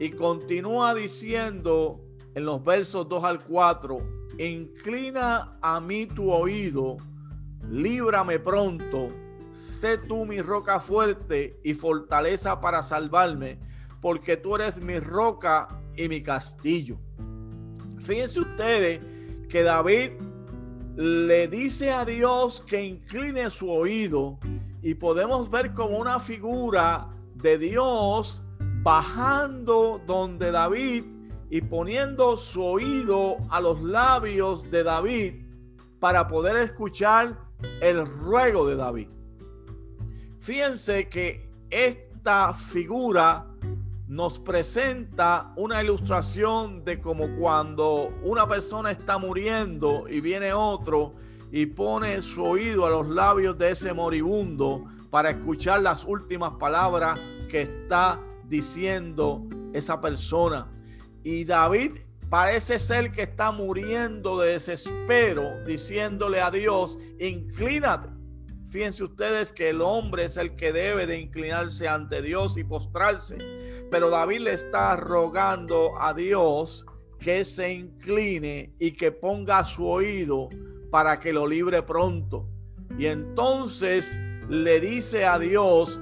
Y 0.01 0.11
continúa 0.11 0.97
diciendo 0.97 2.01
en 2.35 2.45
los 2.45 2.61
versos 2.65 3.09
2 3.09 3.23
al 3.23 3.45
4, 3.45 4.20
inclina 4.47 5.59
a 5.61 5.81
mí 5.81 6.07
tu 6.07 6.31
oído, 6.31 6.97
líbrame 7.69 8.39
pronto 8.39 9.11
sé 9.51 9.99
tú 9.99 10.25
mi 10.25 10.41
roca 10.41 10.81
fuerte 10.81 11.61
y 11.63 11.75
fortaleza 11.75 12.61
para 12.61 12.83
salvarme, 12.83 13.59
porque 14.01 14.37
tú 14.37 14.57
eres 14.57 14.81
mi 14.81 14.99
roca 14.99 15.69
y 15.97 16.09
mi 16.09 16.23
castillo. 16.23 16.99
Fíjense 17.99 18.41
ustedes 18.41 19.01
que 19.49 19.63
David 19.63 20.13
le 20.97 21.49
dice 21.49 21.91
a 21.91 22.05
Dios 22.05 22.65
que 22.67 22.83
incline 22.83 23.51
su 23.51 23.71
oído 23.71 24.39
y 24.83 24.95
podemos 24.95 25.51
ver 25.51 25.75
como 25.75 25.99
una 25.99 26.19
figura 26.19 27.09
de 27.35 27.59
Dios 27.59 28.43
bajando 28.83 30.01
donde 30.07 30.51
David 30.51 31.05
y 31.51 31.61
poniendo 31.61 32.37
su 32.37 32.65
oído 32.65 33.37
a 33.51 33.61
los 33.61 33.83
labios 33.83 34.71
de 34.71 34.85
David 34.85 35.35
para 35.99 36.29
poder 36.29 36.57
escuchar 36.57 37.39
el 37.81 38.07
ruego 38.07 38.67
de 38.67 38.77
David. 38.77 39.09
Fíjense 40.39 41.09
que 41.09 41.51
esta 41.69 42.55
figura 42.55 43.47
nos 44.07 44.39
presenta 44.39 45.53
una 45.57 45.83
ilustración 45.83 46.85
de 46.85 47.01
como 47.01 47.37
cuando 47.37 48.13
una 48.23 48.49
persona 48.49 48.91
está 48.91 49.19
muriendo 49.19 50.09
y 50.09 50.21
viene 50.21 50.53
otro 50.53 51.15
y 51.53 51.67
pone 51.67 52.23
su 52.23 52.45
oído 52.45 52.87
a 52.87 52.91
los 52.91 53.09
labios 53.09 53.59
de 53.59 53.71
ese 53.71 53.93
moribundo 53.93 54.85
para 55.11 55.31
escuchar 55.31 55.83
las 55.83 56.05
últimas 56.05 56.53
palabras 56.55 57.19
que 57.49 57.63
está 57.63 58.21
diciendo 58.45 59.45
esa 59.73 60.01
persona. 60.01 60.67
Y 61.23 61.45
David 61.45 61.99
parece 62.29 62.79
ser 62.79 63.13
que 63.13 63.23
está 63.23 63.53
muriendo 63.53 64.39
de 64.39 64.53
desespero, 64.53 65.65
diciéndole 65.67 66.41
a 66.41 66.51
Dios, 66.51 66.99
inclínate 67.19 68.09
Fíjense 68.71 69.03
ustedes 69.03 69.53
que 69.53 69.71
el 69.71 69.83
hombre 69.83 70.27
es 70.27 70.37
el 70.37 70.55
que 70.55 70.73
debe 70.73 71.05
de 71.05 71.19
inclinarse 71.19 71.89
ante 71.89 72.23
Dios 72.23 72.57
y 72.57 72.63
postrarse. 72.63 73.37
Pero 73.91 74.11
David 74.11 74.43
le 74.43 74.53
está 74.53 74.95
rogando 74.95 76.01
a 76.01 76.15
Dios 76.15 76.87
que 77.19 77.45
se 77.45 77.73
incline 77.73 78.73
y 78.79 78.93
que 78.93 79.11
ponga 79.11 79.65
su 79.65 79.89
oído 79.89 80.49
para 80.89 81.19
que 81.19 81.33
lo 81.33 81.49
libre 81.49 81.83
pronto. 81.83 82.49
Y 82.97 83.07
entonces 83.07 84.17
le 84.49 84.79
dice 84.79 85.27
a 85.27 85.41
Dios, 85.41 86.01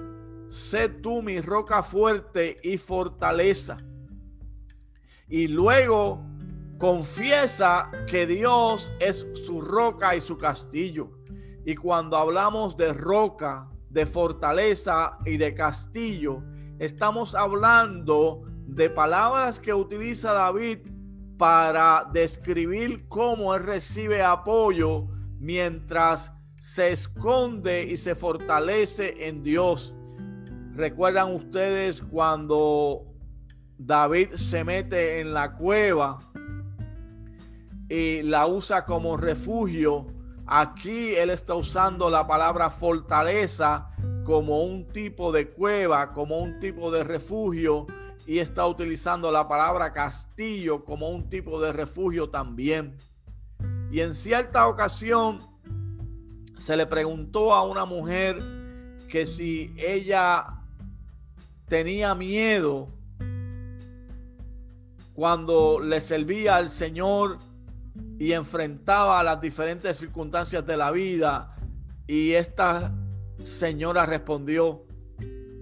sé 0.49 0.91
tú 0.91 1.23
mi 1.23 1.41
roca 1.41 1.83
fuerte 1.83 2.57
y 2.63 2.77
fortaleza. 2.77 3.79
Y 5.29 5.49
luego 5.49 6.23
confiesa 6.79 7.91
que 8.07 8.27
Dios 8.27 8.93
es 9.01 9.27
su 9.35 9.61
roca 9.61 10.17
y 10.17 10.21
su 10.21 10.39
castillo. 10.39 11.11
Y 11.65 11.75
cuando 11.75 12.17
hablamos 12.17 12.77
de 12.77 12.93
roca, 12.93 13.69
de 13.91 14.07
fortaleza 14.07 15.19
y 15.27 15.37
de 15.37 15.55
castillo, 15.55 16.43
estamos 16.79 17.35
hablando 17.35 18.43
de 18.67 18.89
palabras 18.91 19.61
que 19.61 19.75
utiliza 19.75 20.33
David 20.33 20.79
para 21.37 22.09
describir 22.13 23.07
cómo 23.09 23.55
él 23.55 23.65
recibe 23.65 24.23
apoyo 24.23 25.07
mientras 25.39 26.33
se 26.59 26.93
esconde 26.93 27.85
y 27.85 27.97
se 27.97 28.15
fortalece 28.15 29.29
en 29.29 29.43
Dios. 29.43 29.95
¿Recuerdan 30.75 31.35
ustedes 31.35 32.03
cuando 32.03 33.07
David 33.79 34.35
se 34.35 34.65
mete 34.65 35.21
en 35.21 35.33
la 35.33 35.55
cueva 35.55 36.19
y 37.89 38.23
la 38.23 38.47
usa 38.47 38.85
como 38.85 39.17
refugio? 39.17 40.07
Aquí 40.47 41.15
él 41.15 41.31
está 41.31 41.55
usando 41.55 42.11
la 42.11 42.27
palabra 42.27 42.71
fortaleza 42.71 43.91
como 44.25 44.65
un 44.65 44.89
tipo 44.89 45.31
de 45.31 45.51
cueva, 45.51 46.13
como 46.13 46.39
un 46.39 46.59
tipo 46.59 46.91
de 46.91 47.05
refugio 47.05 47.87
y 48.27 48.41
está 48.41 48.67
utilizando 48.67 49.31
la 49.31 49.47
palabra 49.47 49.93
castillo 49.93 50.85
como 50.85 51.09
un 51.09 51.29
tipo 51.31 51.61
de 51.61 51.73
refugio 51.73 52.29
también. 52.29 52.97
Y 53.93 54.01
en 54.01 54.15
cierta 54.15 54.67
ocasión 54.67 55.39
se 56.59 56.77
le 56.77 56.87
preguntó 56.87 57.55
a 57.55 57.63
una 57.63 57.85
mujer 57.85 58.43
que 59.09 59.25
si 59.25 59.73
ella 59.79 60.63
tenía 61.69 62.15
miedo 62.15 62.98
cuando 65.19 65.81
le 65.81 66.01
servía 66.01 66.55
al 66.55 66.69
Señor 66.69 67.39
y 68.21 68.31
enfrentaba 68.35 69.21
las 69.25 69.41
diferentes 69.41 69.97
circunstancias 69.99 70.65
de 70.65 70.77
la 70.77 70.93
vida 70.93 71.57
y 72.07 72.35
esta 72.35 72.95
señora 73.43 74.07
respondió, 74.07 74.85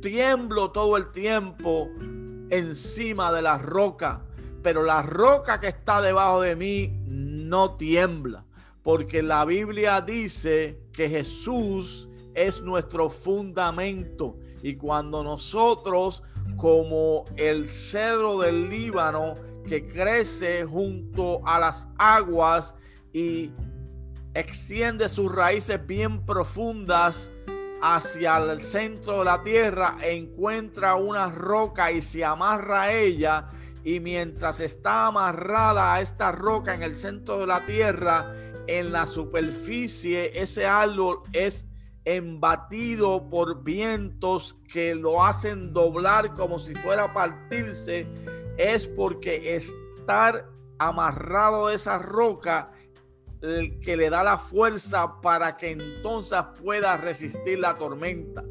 tiemblo 0.03 0.73
todo 0.73 0.99
el 0.99 1.11
tiempo 1.11 1.88
encima 2.51 3.33
de 3.33 3.40
la 3.40 3.57
roca, 3.57 4.27
pero 4.62 4.83
la 4.83 5.01
roca 5.01 5.59
que 5.59 5.69
está 5.69 6.03
debajo 6.03 6.42
de 6.42 6.55
mí 6.55 6.92
no 7.07 7.77
tiembla, 7.77 8.45
porque 8.83 9.23
la 9.23 9.47
Biblia 9.47 10.03
dice 10.03 10.83
que 10.92 11.09
Jesús 11.09 12.11
es 12.35 12.61
nuestro 12.61 13.09
fundamento. 13.09 14.37
Y 14.62 14.77
cuando 14.77 15.23
nosotros, 15.23 16.23
como 16.57 17.25
el 17.37 17.69
cedro 17.69 18.40
del 18.40 18.69
Líbano, 18.69 19.35
que 19.67 19.87
crece 19.87 20.65
junto 20.65 21.47
a 21.47 21.59
las 21.59 21.89
aguas 21.99 22.75
y 23.13 23.53
extiende 24.35 25.09
sus 25.09 25.33
raíces 25.33 25.85
bien 25.87 26.25
profundas 26.25 27.31
hacia 27.83 28.37
el 28.39 28.61
centro 28.61 29.21
de 29.21 29.25
la 29.25 29.43
tierra, 29.43 29.97
encuentra 30.03 30.95
una 30.97 31.31
roca 31.31 31.93
y 31.93 32.01
se 32.01 32.25
amarra 32.25 32.83
a 32.83 32.93
ella. 32.93 33.49
Y 33.85 34.01
mientras 34.01 34.61
está 34.61 35.07
amarrada 35.07 35.95
a 35.95 36.01
esta 36.01 36.33
roca 36.33 36.75
en 36.75 36.83
el 36.83 36.97
centro 36.97 37.39
de 37.39 37.47
la 37.47 37.65
tierra, 37.65 38.35
en 38.67 38.93
la 38.93 39.07
superficie, 39.07 40.41
ese 40.41 40.67
árbol 40.67 41.21
es 41.33 41.67
embatido 42.05 43.29
por 43.29 43.63
vientos 43.65 44.57
que 44.73 44.95
lo 44.95 45.25
hacen 45.25 45.73
doblar 45.73 46.35
como 46.35 46.59
si 46.59 46.75
fuera 46.75 47.05
a 47.05 47.13
partirse, 47.13 48.07
es 48.57 48.87
porque 48.87 49.57
estar 49.57 50.49
amarrado 50.79 51.66
a 51.66 51.75
esa 51.75 51.99
roca 51.99 52.73
que 53.40 53.97
le 53.97 54.11
da 54.11 54.23
la 54.23 54.38
fuerza 54.38 55.21
para 55.21 55.57
que 55.57 55.71
entonces 55.71 56.38
pueda 56.62 56.97
resistir 56.97 57.59
la 57.59 57.75
tormenta. 57.75 58.45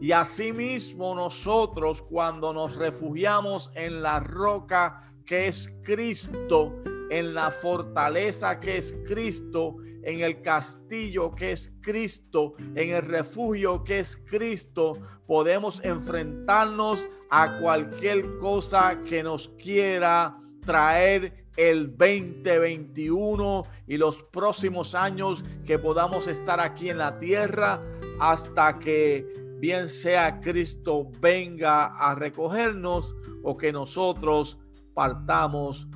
Y 0.00 0.12
asimismo 0.12 1.14
nosotros 1.14 2.02
cuando 2.02 2.52
nos 2.52 2.76
refugiamos 2.76 3.70
en 3.74 4.02
la 4.02 4.20
roca 4.20 5.14
que 5.24 5.48
es 5.48 5.72
Cristo, 5.82 6.74
en 7.10 7.32
la 7.34 7.50
fortaleza 7.50 8.60
que 8.60 8.76
es 8.76 8.94
Cristo, 9.06 9.76
en 10.04 10.20
el 10.20 10.42
castillo 10.42 11.34
que 11.34 11.52
es 11.52 11.72
Cristo, 11.80 12.54
en 12.74 12.90
el 12.90 13.02
refugio 13.02 13.82
que 13.84 13.98
es 13.98 14.16
Cristo, 14.16 14.92
podemos 15.26 15.82
enfrentarnos 15.84 17.08
a 17.30 17.58
cualquier 17.58 18.36
cosa 18.38 19.02
que 19.02 19.22
nos 19.22 19.48
quiera 19.48 20.38
traer 20.64 21.46
el 21.56 21.96
2021 21.96 23.62
y 23.86 23.96
los 23.96 24.22
próximos 24.24 24.94
años 24.94 25.42
que 25.64 25.78
podamos 25.78 26.28
estar 26.28 26.60
aquí 26.60 26.90
en 26.90 26.98
la 26.98 27.18
tierra 27.18 27.82
hasta 28.18 28.78
que 28.78 29.26
bien 29.58 29.88
sea 29.88 30.40
Cristo 30.40 31.10
venga 31.20 31.86
a 31.86 32.14
recogernos 32.14 33.14
o 33.42 33.56
que 33.56 33.72
nosotros 33.72 34.58
partamos 34.94 35.88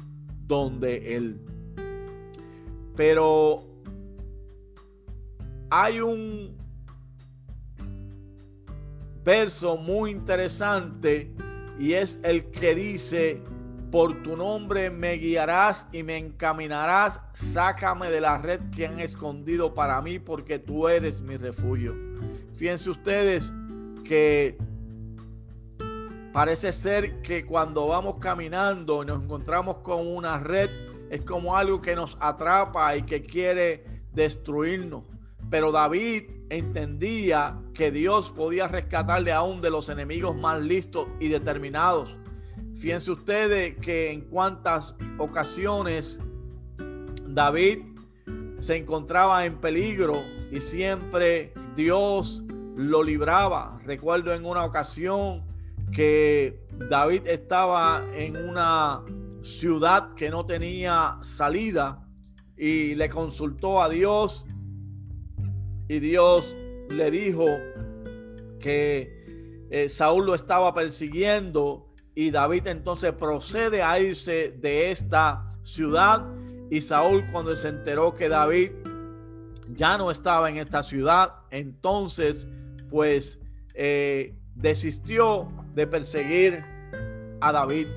donde 0.47 1.17
Él. 1.17 1.41
Pero 2.97 3.68
hay 5.71 6.01
un 6.01 6.57
verso 9.25 9.77
muy 9.77 10.11
interesante 10.11 11.33
y 11.79 11.93
es 11.93 12.19
el 12.23 12.51
que 12.51 12.75
dice, 12.75 13.43
por 13.91 14.23
tu 14.23 14.37
nombre 14.37 14.91
me 14.91 15.15
guiarás 15.15 15.87
y 15.93 16.03
me 16.03 16.17
encaminarás, 16.17 17.21
sácame 17.33 18.11
de 18.11 18.21
la 18.21 18.39
red 18.39 18.61
que 18.75 18.87
han 18.87 19.01
escondido 19.01 19.75
para 19.75 20.01
mí 20.03 20.19
porque 20.19 20.59
tú 20.59 20.89
eres 20.89 21.21
mi 21.21 21.37
refugio. 21.37 21.95
Fíjense 22.53 22.91
ustedes 22.91 23.53
que 24.05 24.59
Parece 26.33 26.73
ser 26.73 27.23
que 27.23 27.45
cuando 27.47 27.89
vamos 27.89 28.17
caminando 28.21 29.05
nos 29.05 29.23
encontramos 29.23 29.79
con 29.79 30.07
una 30.07 30.39
red, 30.39 30.71
es 31.11 31.23
como 31.23 31.57
algo 31.57 31.81
que 31.81 31.97
nos 31.97 32.17
atrapa 32.21 32.97
y 32.97 33.03
que 33.03 33.23
quiere 33.23 33.85
destruirnos. 34.13 35.03
Pero 35.51 35.73
David 35.73 36.25
entendía 36.51 37.59
que 37.75 37.91
Dios 37.91 38.31
podía 38.31 38.69
rescatarle 38.69 39.33
aún 39.33 39.61
de 39.61 39.71
los 39.71 39.89
enemigos 39.89 40.37
más 40.37 40.63
listos 40.63 41.09
y 41.21 41.29
determinados. 41.29 42.17
Fíjense 42.75 43.11
ustedes 43.11 43.77
que 43.79 44.13
en 44.13 44.23
cuántas 44.23 44.95
ocasiones 45.19 46.21
David 47.27 47.81
se 48.61 48.77
encontraba 48.77 49.47
en 49.47 49.61
peligro 49.61 50.23
y 50.51 50.61
siempre 50.61 51.53
Dios 51.75 52.45
lo 52.77 53.03
libraba. 53.03 53.81
Recuerdo 53.85 54.33
en 54.33 54.45
una 54.45 54.65
ocasión 54.65 55.45
que 55.93 56.67
David 56.89 57.27
estaba 57.27 58.05
en 58.15 58.37
una 58.37 59.03
ciudad 59.43 60.15
que 60.15 60.31
no 60.31 60.45
tenía 60.45 61.17
salida 61.23 62.05
y 62.57 62.95
le 62.95 63.09
consultó 63.09 63.81
a 63.81 63.89
Dios 63.89 64.45
y 65.89 66.01
Dios 66.01 66.57
le 66.89 67.11
dijo 67.11 67.47
que 68.61 69.67
eh, 69.71 69.89
Saúl 69.89 70.27
lo 70.27 70.35
estaba 70.35 70.75
persiguiendo 70.75 71.89
y 72.15 72.31
David 72.31 72.67
entonces 72.67 73.13
procede 73.13 73.83
a 73.83 73.99
irse 74.01 74.55
de 74.59 74.91
esta 74.91 75.49
ciudad 75.63 76.27
y 76.71 76.81
Saúl 76.81 77.25
cuando 77.31 77.55
se 77.57 77.69
enteró 77.69 78.15
que 78.15 78.29
David 78.29 78.73
ya 79.71 79.99
no 79.99 80.11
estaba 80.11 80.49
en 80.49 80.59
esta 80.59 80.83
ciudad, 80.83 81.35
entonces 81.51 82.47
pues 82.91 83.39
eh, 83.75 84.35
desistió 84.55 85.49
de 85.75 85.87
perseguir 85.87 86.65
a 87.41 87.53
David. 87.53 87.89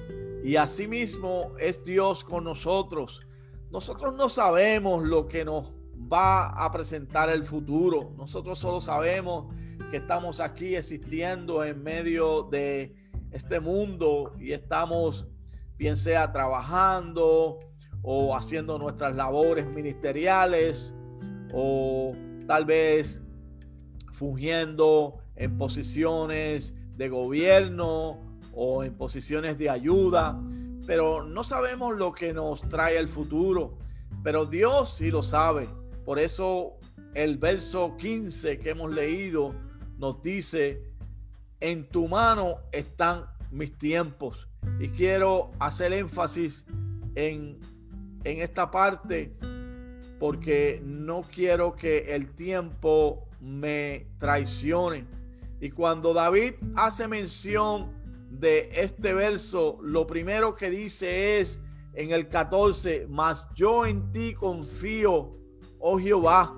Y 0.43 0.55
asimismo 0.55 1.53
es 1.59 1.83
Dios 1.83 2.23
con 2.23 2.43
nosotros. 2.43 3.25
Nosotros 3.71 4.15
no 4.15 4.27
sabemos 4.27 5.03
lo 5.03 5.27
que 5.27 5.45
nos 5.45 5.71
va 6.11 6.47
a 6.47 6.71
presentar 6.71 7.29
el 7.29 7.43
futuro. 7.43 8.13
Nosotros 8.17 8.59
solo 8.59 8.79
sabemos 8.79 9.53
que 9.89 9.97
estamos 9.97 10.39
aquí 10.39 10.75
existiendo 10.75 11.63
en 11.63 11.83
medio 11.83 12.43
de 12.43 12.95
este 13.31 13.59
mundo 13.59 14.33
y 14.39 14.51
estamos, 14.51 15.27
bien 15.77 15.97
sea 15.97 16.31
trabajando 16.31 17.59
o 18.01 18.35
haciendo 18.35 18.77
nuestras 18.77 19.15
labores 19.15 19.67
ministeriales 19.73 20.93
o 21.53 22.13
tal 22.47 22.65
vez 22.65 23.21
fungiendo 24.11 25.17
en 25.35 25.57
posiciones 25.57 26.73
de 26.95 27.09
gobierno 27.09 28.19
o 28.53 28.83
en 28.83 28.95
posiciones 28.95 29.57
de 29.57 29.69
ayuda, 29.69 30.39
pero 30.85 31.23
no 31.23 31.43
sabemos 31.43 31.97
lo 31.97 32.11
que 32.11 32.33
nos 32.33 32.61
trae 32.67 32.97
el 32.97 33.07
futuro, 33.07 33.77
pero 34.23 34.45
Dios 34.45 34.95
sí 34.97 35.09
lo 35.09 35.23
sabe. 35.23 35.69
Por 36.05 36.19
eso 36.19 36.77
el 37.13 37.37
verso 37.37 37.95
15 37.97 38.59
que 38.59 38.69
hemos 38.71 38.91
leído 38.91 39.53
nos 39.97 40.21
dice, 40.21 40.81
en 41.59 41.87
tu 41.89 42.07
mano 42.07 42.57
están 42.71 43.25
mis 43.51 43.77
tiempos. 43.77 44.47
Y 44.79 44.89
quiero 44.89 45.51
hacer 45.59 45.93
énfasis 45.93 46.65
en, 47.15 47.59
en 48.23 48.41
esta 48.41 48.69
parte 48.71 49.35
porque 50.19 50.81
no 50.85 51.23
quiero 51.23 51.75
que 51.75 52.13
el 52.13 52.35
tiempo 52.35 53.27
me 53.39 54.07
traicione 54.19 55.07
y 55.61 55.69
cuando 55.69 56.11
David 56.11 56.55
hace 56.75 57.07
mención 57.07 57.93
de 58.31 58.71
este 58.73 59.13
verso, 59.13 59.77
lo 59.83 60.07
primero 60.07 60.55
que 60.55 60.71
dice 60.71 61.39
es 61.39 61.59
en 61.93 62.11
el 62.11 62.27
14, 62.27 63.05
mas 63.07 63.47
yo 63.53 63.85
en 63.85 64.11
ti 64.11 64.33
confío, 64.33 65.37
oh 65.81 65.99
Jehová. 65.99 66.55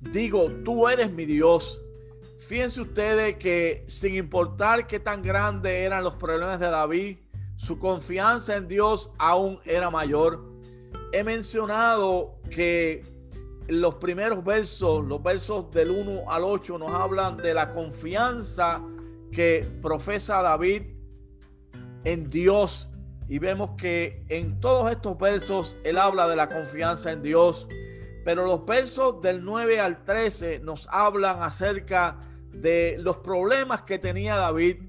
Digo, 0.00 0.50
tú 0.64 0.88
eres 0.88 1.12
mi 1.12 1.24
Dios. 1.24 1.80
Fíjense 2.38 2.80
ustedes 2.80 3.36
que 3.36 3.84
sin 3.86 4.14
importar 4.16 4.86
qué 4.86 4.98
tan 4.98 5.22
grandes 5.22 5.72
eran 5.72 6.02
los 6.02 6.14
problemas 6.16 6.58
de 6.58 6.66
David, 6.66 7.18
su 7.56 7.78
confianza 7.78 8.56
en 8.56 8.66
Dios 8.66 9.12
aún 9.18 9.60
era 9.64 9.90
mayor. 9.90 10.44
He 11.12 11.22
mencionado 11.22 12.40
que 12.50 13.04
los 13.68 13.94
primeros 13.96 14.44
versos, 14.44 15.04
los 15.04 15.22
versos 15.22 15.70
del 15.70 15.92
1 15.92 16.30
al 16.30 16.42
8, 16.42 16.78
nos 16.78 16.90
hablan 16.90 17.36
de 17.36 17.54
la 17.54 17.70
confianza 17.70 18.82
que 19.30 19.68
profesa 19.80 20.42
David 20.42 20.82
en 22.04 22.28
Dios. 22.28 22.88
Y 23.32 23.38
vemos 23.38 23.70
que 23.78 24.26
en 24.28 24.60
todos 24.60 24.90
estos 24.90 25.16
versos 25.16 25.78
él 25.84 25.96
habla 25.96 26.28
de 26.28 26.36
la 26.36 26.50
confianza 26.50 27.12
en 27.12 27.22
Dios. 27.22 27.66
Pero 28.26 28.44
los 28.44 28.66
versos 28.66 29.22
del 29.22 29.42
9 29.42 29.80
al 29.80 30.04
13 30.04 30.58
nos 30.58 30.86
hablan 30.90 31.42
acerca 31.42 32.20
de 32.50 32.96
los 32.98 33.16
problemas 33.16 33.80
que 33.80 33.98
tenía 33.98 34.36
David. 34.36 34.82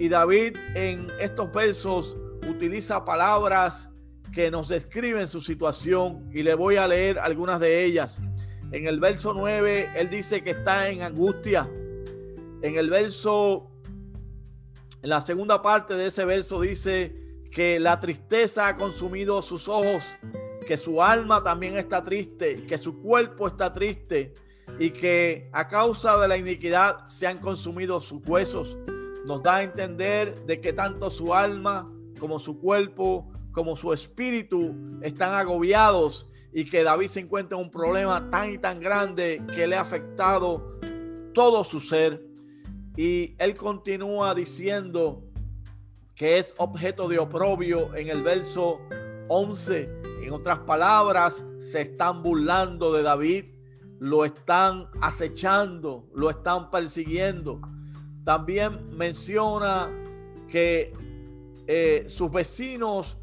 Y 0.00 0.08
David 0.08 0.56
en 0.74 1.06
estos 1.20 1.52
versos 1.52 2.16
utiliza 2.48 3.04
palabras 3.04 3.88
que 4.32 4.50
nos 4.50 4.66
describen 4.66 5.28
su 5.28 5.40
situación 5.40 6.28
y 6.32 6.42
le 6.42 6.54
voy 6.54 6.78
a 6.78 6.88
leer 6.88 7.20
algunas 7.20 7.60
de 7.60 7.84
ellas. 7.84 8.18
En 8.72 8.88
el 8.88 8.98
verso 8.98 9.32
9, 9.32 9.90
él 9.94 10.10
dice 10.10 10.42
que 10.42 10.50
está 10.50 10.88
en 10.88 11.02
angustia. 11.02 11.70
En 12.62 12.78
el 12.78 12.90
verso, 12.90 13.70
en 15.02 15.08
la 15.08 15.20
segunda 15.20 15.62
parte 15.62 15.94
de 15.94 16.06
ese 16.06 16.24
verso 16.24 16.60
dice 16.60 17.25
que 17.50 17.80
la 17.80 18.00
tristeza 18.00 18.68
ha 18.68 18.76
consumido 18.76 19.40
sus 19.42 19.68
ojos 19.68 20.04
que 20.66 20.76
su 20.76 21.02
alma 21.02 21.42
también 21.42 21.78
está 21.78 22.02
triste, 22.02 22.66
que 22.66 22.76
su 22.76 23.00
cuerpo 23.00 23.46
está 23.46 23.72
triste 23.72 24.34
y 24.78 24.90
que 24.90 25.48
a 25.52 25.68
causa 25.68 26.18
de 26.18 26.28
la 26.28 26.36
iniquidad 26.36 27.06
se 27.06 27.26
han 27.26 27.38
consumido 27.38 27.98
sus 28.00 28.20
huesos. 28.28 28.76
Nos 29.24 29.42
da 29.42 29.56
a 29.56 29.62
entender 29.62 30.44
de 30.44 30.60
que 30.60 30.74
tanto 30.74 31.08
su 31.08 31.32
alma 31.32 31.90
como 32.18 32.38
su 32.38 32.58
cuerpo 32.58 33.30
como 33.52 33.74
su 33.74 33.94
espíritu 33.94 34.74
están 35.00 35.32
agobiados 35.32 36.30
y 36.52 36.66
que 36.66 36.82
David 36.82 37.06
se 37.06 37.20
encuentra 37.20 37.56
en 37.56 37.64
un 37.64 37.70
problema 37.70 38.28
tan 38.28 38.52
y 38.52 38.58
tan 38.58 38.80
grande 38.80 39.42
que 39.54 39.66
le 39.66 39.76
ha 39.76 39.80
afectado 39.80 40.78
todo 41.32 41.64
su 41.64 41.80
ser. 41.80 42.22
Y 42.96 43.34
él 43.38 43.54
continúa 43.54 44.34
diciendo 44.34 45.22
que 46.16 46.38
es 46.38 46.54
objeto 46.56 47.08
de 47.08 47.18
oprobio 47.18 47.94
en 47.94 48.08
el 48.08 48.22
verso 48.22 48.80
11. 49.28 49.90
En 50.22 50.32
otras 50.32 50.60
palabras, 50.60 51.44
se 51.58 51.82
están 51.82 52.22
burlando 52.22 52.92
de 52.92 53.02
David, 53.02 53.44
lo 54.00 54.24
están 54.24 54.88
acechando, 55.02 56.08
lo 56.14 56.30
están 56.30 56.70
persiguiendo. 56.70 57.60
También 58.24 58.96
menciona 58.96 59.90
que 60.48 60.92
eh, 61.66 62.06
sus 62.08 62.32
vecinos 62.32 63.18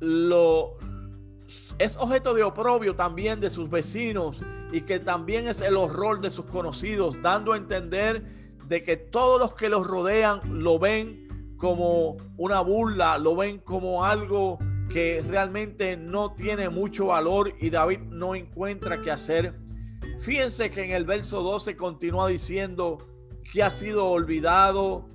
lo 0.00 0.78
es 1.78 1.96
objeto 1.96 2.32
de 2.32 2.44
oprobio 2.44 2.94
también 2.94 3.40
de 3.40 3.50
sus 3.50 3.68
vecinos 3.68 4.40
y 4.72 4.82
que 4.82 5.00
también 5.00 5.48
es 5.48 5.60
el 5.60 5.76
horror 5.76 6.20
de 6.20 6.30
sus 6.30 6.46
conocidos, 6.46 7.20
dando 7.20 7.52
a 7.52 7.56
entender 7.56 8.39
de 8.70 8.84
que 8.84 8.96
todos 8.96 9.40
los 9.40 9.54
que 9.54 9.68
los 9.68 9.84
rodean 9.84 10.62
lo 10.62 10.78
ven 10.78 11.54
como 11.56 12.16
una 12.36 12.60
burla, 12.60 13.18
lo 13.18 13.34
ven 13.34 13.58
como 13.58 14.04
algo 14.04 14.60
que 14.88 15.24
realmente 15.28 15.96
no 15.96 16.34
tiene 16.34 16.68
mucho 16.68 17.06
valor 17.06 17.52
y 17.58 17.70
David 17.70 17.98
no 17.98 18.36
encuentra 18.36 19.02
qué 19.02 19.10
hacer. 19.10 19.58
Fíjense 20.20 20.70
que 20.70 20.84
en 20.84 20.92
el 20.92 21.04
verso 21.04 21.42
12 21.42 21.76
continúa 21.76 22.28
diciendo 22.28 22.98
que 23.52 23.64
ha 23.64 23.72
sido 23.72 24.06
olvidado 24.06 25.08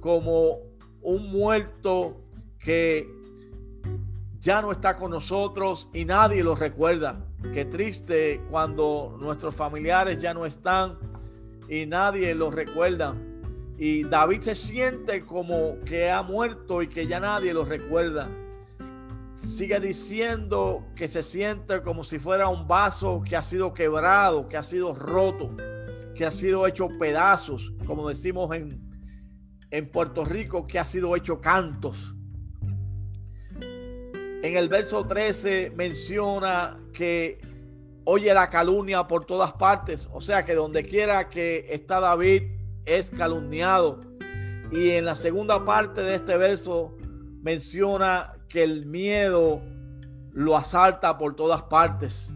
como 0.00 0.58
un 1.00 1.32
muerto 1.32 2.20
que 2.58 3.08
ya 4.38 4.60
no 4.60 4.70
está 4.70 4.96
con 4.96 5.12
nosotros 5.12 5.88
y 5.94 6.04
nadie 6.04 6.44
lo 6.44 6.54
recuerda. 6.54 7.24
Qué 7.54 7.64
triste 7.64 8.42
cuando 8.50 9.16
nuestros 9.18 9.54
familiares 9.54 10.20
ya 10.20 10.34
no 10.34 10.44
están 10.44 10.98
y 11.68 11.86
nadie 11.86 12.34
los 12.34 12.54
recuerda. 12.54 13.14
Y 13.78 14.04
David 14.04 14.42
se 14.42 14.54
siente 14.54 15.22
como 15.22 15.80
que 15.84 16.10
ha 16.10 16.22
muerto 16.22 16.82
y 16.82 16.88
que 16.88 17.06
ya 17.06 17.20
nadie 17.20 17.52
lo 17.52 17.64
recuerda. 17.64 18.28
Sigue 19.36 19.80
diciendo 19.80 20.86
que 20.94 21.08
se 21.08 21.22
siente 21.22 21.82
como 21.82 22.04
si 22.04 22.18
fuera 22.18 22.48
un 22.48 22.68
vaso 22.68 23.22
que 23.24 23.34
ha 23.34 23.42
sido 23.42 23.74
quebrado, 23.74 24.48
que 24.48 24.56
ha 24.56 24.62
sido 24.62 24.94
roto, 24.94 25.50
que 26.14 26.24
ha 26.24 26.30
sido 26.30 26.66
hecho 26.66 26.88
pedazos, 26.88 27.72
como 27.86 28.08
decimos 28.08 28.54
en, 28.54 28.80
en 29.70 29.90
Puerto 29.90 30.24
Rico, 30.24 30.66
que 30.66 30.78
ha 30.78 30.84
sido 30.84 31.16
hecho 31.16 31.40
cantos. 31.40 32.14
En 34.42 34.56
el 34.56 34.68
verso 34.68 35.06
13 35.06 35.72
menciona 35.76 36.78
que 36.92 37.40
oye 38.04 38.32
la 38.34 38.50
calumnia 38.50 39.06
por 39.06 39.24
todas 39.24 39.52
partes. 39.52 40.08
O 40.12 40.20
sea 40.20 40.44
que 40.44 40.54
donde 40.54 40.84
quiera 40.84 41.28
que 41.28 41.66
está 41.70 42.00
David 42.00 42.44
es 42.84 43.10
calumniado. 43.10 44.00
Y 44.70 44.90
en 44.90 45.04
la 45.04 45.14
segunda 45.14 45.64
parte 45.64 46.02
de 46.02 46.14
este 46.14 46.36
verso 46.36 46.96
menciona 47.42 48.34
que 48.48 48.62
el 48.62 48.86
miedo 48.86 49.60
lo 50.32 50.56
asalta 50.56 51.18
por 51.18 51.36
todas 51.36 51.62
partes. 51.64 52.30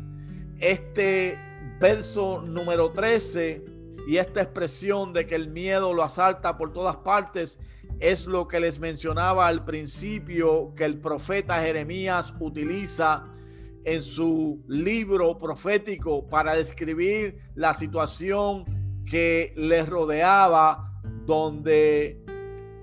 Este 0.59 1.39
verso 1.81 2.43
número 2.47 2.93
13 2.93 3.65
y 4.07 4.19
esta 4.19 4.43
expresión 4.43 5.13
de 5.13 5.27
que 5.27 5.35
el 5.35 5.49
miedo 5.49 5.93
lo 5.93 6.03
asalta 6.03 6.57
por 6.57 6.73
todas 6.73 6.97
partes 6.97 7.59
es 7.99 8.27
lo 8.27 8.47
que 8.47 8.61
les 8.61 8.79
mencionaba 8.79 9.47
al 9.47 9.65
principio 9.65 10.73
que 10.75 10.85
el 10.85 10.99
profeta 10.99 11.61
Jeremías 11.61 12.35
utiliza 12.39 13.25
en 13.87 14.03
su 14.03 14.65
libro 14.67 15.39
profético 15.39 16.29
para 16.29 16.57
describir 16.57 17.39
la 17.55 17.73
situación 17.73 18.65
que 19.09 19.55
les 19.57 19.89
rodeaba, 19.89 20.93
donde 21.25 22.21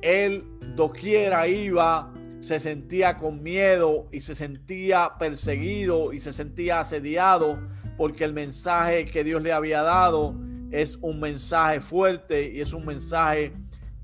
él 0.02 0.46
doquiera 0.78 1.46
iba, 1.46 2.14
se 2.40 2.58
sentía 2.58 3.18
con 3.18 3.44
miedo 3.44 4.06
y 4.14 4.22
se 4.22 4.34
sentía 4.34 5.12
perseguido 5.20 6.14
y 6.14 6.22
se 6.22 6.32
sentía 6.32 6.80
asediado 6.80 7.60
porque 7.98 8.24
el 8.24 8.34
mensaje 8.34 9.06
que 9.06 9.26
Dios 9.26 9.42
le 9.44 9.52
había 9.52 9.82
dado 9.82 10.34
es 10.72 10.98
un 11.02 11.20
mensaje 11.20 11.82
fuerte 11.82 12.50
y 12.50 12.62
es 12.62 12.72
un 12.72 12.86
mensaje 12.86 13.52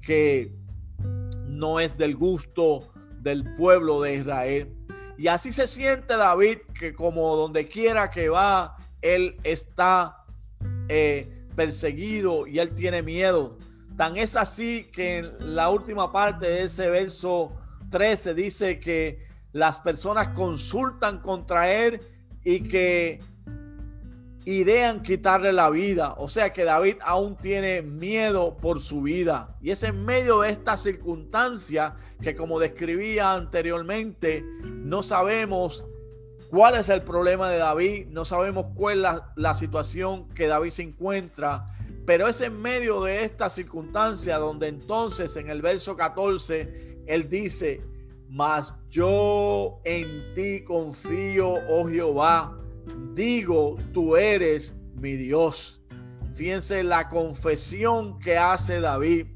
que 0.01 0.53
no 1.47 1.79
es 1.79 1.97
del 1.97 2.17
gusto 2.17 2.91
del 3.21 3.55
pueblo 3.55 4.01
de 4.01 4.15
Israel. 4.15 4.78
Y 5.19 5.27
así 5.27 5.51
se 5.51 5.67
siente 5.67 6.15
David 6.15 6.59
que 6.73 6.93
como 6.93 7.35
donde 7.35 7.67
quiera 7.67 8.09
que 8.09 8.29
va, 8.29 8.77
él 9.01 9.35
está 9.43 10.23
eh, 10.87 11.45
perseguido 11.57 12.47
y 12.47 12.59
él 12.59 12.73
tiene 12.73 13.01
miedo. 13.01 13.57
Tan 13.97 14.15
es 14.15 14.37
así 14.37 14.85
que 14.85 15.17
en 15.17 15.55
la 15.55 15.71
última 15.71 16.09
parte 16.13 16.45
de 16.45 16.63
ese 16.63 16.89
verso 16.89 17.51
13 17.91 18.33
dice 18.33 18.79
que 18.79 19.27
las 19.51 19.79
personas 19.79 20.29
consultan 20.29 21.19
contra 21.19 21.69
él 21.69 21.99
y 22.45 22.61
que 22.61 23.19
idean 24.57 25.03
quitarle 25.03 25.53
la 25.53 25.69
vida. 25.69 26.15
O 26.17 26.27
sea 26.27 26.51
que 26.51 26.63
David 26.63 26.97
aún 27.01 27.35
tiene 27.35 27.81
miedo 27.81 28.57
por 28.57 28.81
su 28.81 29.01
vida. 29.01 29.55
Y 29.61 29.71
es 29.71 29.83
en 29.83 30.03
medio 30.05 30.41
de 30.41 30.49
esta 30.49 30.77
circunstancia 30.77 31.95
que 32.21 32.35
como 32.35 32.59
describía 32.59 33.33
anteriormente, 33.33 34.43
no 34.63 35.01
sabemos 35.01 35.85
cuál 36.49 36.75
es 36.75 36.89
el 36.89 37.03
problema 37.03 37.49
de 37.51 37.57
David, 37.59 38.07
no 38.07 38.25
sabemos 38.25 38.67
cuál 38.73 39.05
es 39.05 39.11
la, 39.35 39.53
situación 39.53 40.27
que 40.29 40.47
David 40.47 40.71
se 40.71 40.83
encuentra. 40.83 41.65
Pero 42.05 42.27
es 42.27 42.41
en 42.41 42.59
medio 42.59 43.03
de 43.03 43.23
esta 43.23 43.49
circunstancia 43.49 44.37
donde 44.37 44.67
entonces 44.67 45.35
en 45.35 45.49
el 45.49 45.61
verso 45.61 45.95
14 45.95 47.03
él 47.05 47.29
dice, 47.29 47.83
mas 48.27 48.73
yo 48.89 49.79
en 49.83 50.33
ti 50.33 50.63
confío, 50.63 51.53
oh 51.69 51.87
Jehová 51.87 52.58
digo, 53.13 53.77
tú 53.93 54.15
eres 54.15 54.73
mi 54.95 55.13
Dios. 55.13 55.81
Fíjense 56.33 56.83
la 56.83 57.09
confesión 57.09 58.19
que 58.19 58.37
hace 58.37 58.79
David. 58.79 59.27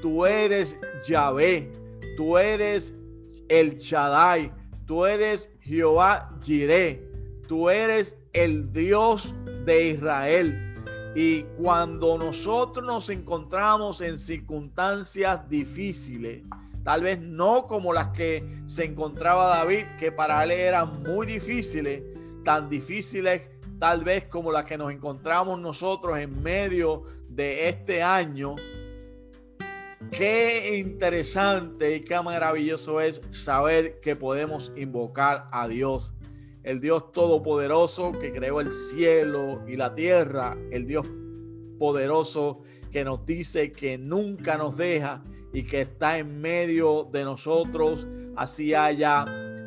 Tú 0.00 0.26
eres 0.26 0.78
Yahvé, 1.06 1.72
tú 2.16 2.38
eres 2.38 2.92
el 3.48 3.76
Shaddai, 3.76 4.52
tú 4.86 5.06
eres 5.06 5.50
Jehová 5.60 6.30
Jireh, 6.42 7.02
tú 7.48 7.70
eres 7.70 8.16
el 8.32 8.72
Dios 8.72 9.34
de 9.64 9.88
Israel. 9.88 10.74
Y 11.16 11.42
cuando 11.56 12.18
nosotros 12.18 12.84
nos 12.84 13.08
encontramos 13.08 14.00
en 14.00 14.18
circunstancias 14.18 15.48
difíciles, 15.48 16.42
tal 16.82 17.02
vez 17.02 17.20
no 17.20 17.66
como 17.66 17.92
las 17.92 18.08
que 18.08 18.62
se 18.66 18.84
encontraba 18.84 19.48
David, 19.48 19.84
que 19.98 20.10
para 20.10 20.42
él 20.44 20.50
eran 20.50 21.02
muy 21.02 21.26
difíciles, 21.26 22.02
tan 22.44 22.68
difíciles 22.68 23.48
tal 23.78 24.04
vez 24.04 24.24
como 24.24 24.52
las 24.52 24.64
que 24.64 24.78
nos 24.78 24.92
encontramos 24.92 25.58
nosotros 25.58 26.18
en 26.18 26.42
medio 26.42 27.02
de 27.28 27.68
este 27.68 28.02
año. 28.02 28.56
Qué 30.10 30.78
interesante 30.78 31.96
y 31.96 32.00
qué 32.00 32.20
maravilloso 32.22 33.00
es 33.00 33.20
saber 33.30 34.00
que 34.00 34.14
podemos 34.14 34.72
invocar 34.76 35.48
a 35.50 35.66
Dios, 35.66 36.14
el 36.62 36.80
Dios 36.80 37.10
todopoderoso 37.10 38.12
que 38.12 38.32
creó 38.32 38.60
el 38.60 38.70
cielo 38.70 39.62
y 39.66 39.76
la 39.76 39.94
tierra, 39.94 40.56
el 40.70 40.86
Dios 40.86 41.08
poderoso 41.78 42.62
que 42.92 43.04
nos 43.04 43.26
dice 43.26 43.72
que 43.72 43.98
nunca 43.98 44.56
nos 44.56 44.76
deja 44.76 45.24
y 45.52 45.64
que 45.64 45.80
está 45.80 46.18
en 46.18 46.40
medio 46.40 47.08
de 47.10 47.24
nosotros, 47.24 48.06
así 48.36 48.72
haya 48.72 49.24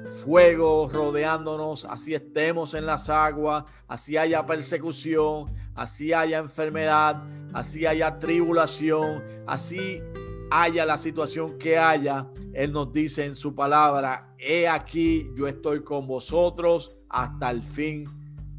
fuego 0.10 0.89
rodeándonos, 0.89 1.86
así 1.86 2.13
estemos 2.13 2.74
en 2.74 2.86
las 2.86 3.10
aguas, 3.10 3.63
así 3.88 4.17
haya 4.17 4.46
persecución, 4.46 5.54
así 5.76 6.13
haya 6.13 6.39
enfermedad, 6.39 7.24
así 7.54 7.86
haya 7.86 8.20
tribulación, 8.20 9.24
así 9.46 10.02
haya 10.50 10.86
la 10.86 10.98
situación 10.98 11.58
que 11.58 11.78
haya, 11.78 12.28
Él 12.54 12.72
nos 12.72 12.91
dice 12.91 13.26
en 13.26 13.36
su 13.36 13.54
palabra, 13.54 14.34
he 14.38 14.67
aquí, 14.67 15.30
yo 15.36 15.48
estoy 15.48 15.84
con 15.84 16.08
vosotros 16.08 16.96
hasta 17.10 17.50
el 17.50 17.63
fin 17.63 18.08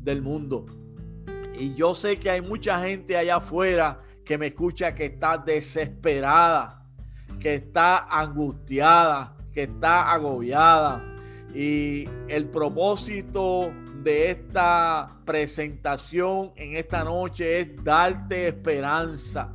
del 0.01 0.23
mundo. 0.23 0.67
Y 1.59 1.75
yo 1.75 1.95
sé 1.95 2.17
que 2.19 2.31
hay 2.31 2.41
mucha 2.41 2.81
gente 2.81 3.17
allá 3.17 3.37
afuera 3.37 4.01
que 4.25 4.39
me 4.39 4.49
escucha 4.49 4.95
que 4.95 5.07
está 5.07 5.39
desesperada, 5.39 6.85
que 7.41 7.55
está 7.55 8.07
angustiada, 8.09 9.37
que 9.53 9.65
está 9.65 10.13
agobiada, 10.13 11.03
Y 11.55 12.09
el 12.29 12.49
propósito 12.49 13.73
de 14.03 14.31
esta 14.31 15.21
presentación 15.25 16.53
en 16.57 16.77
esta 16.77 17.05
noche 17.05 17.61
es 17.61 17.85
darte 17.85 18.49
esperanza, 18.49 19.53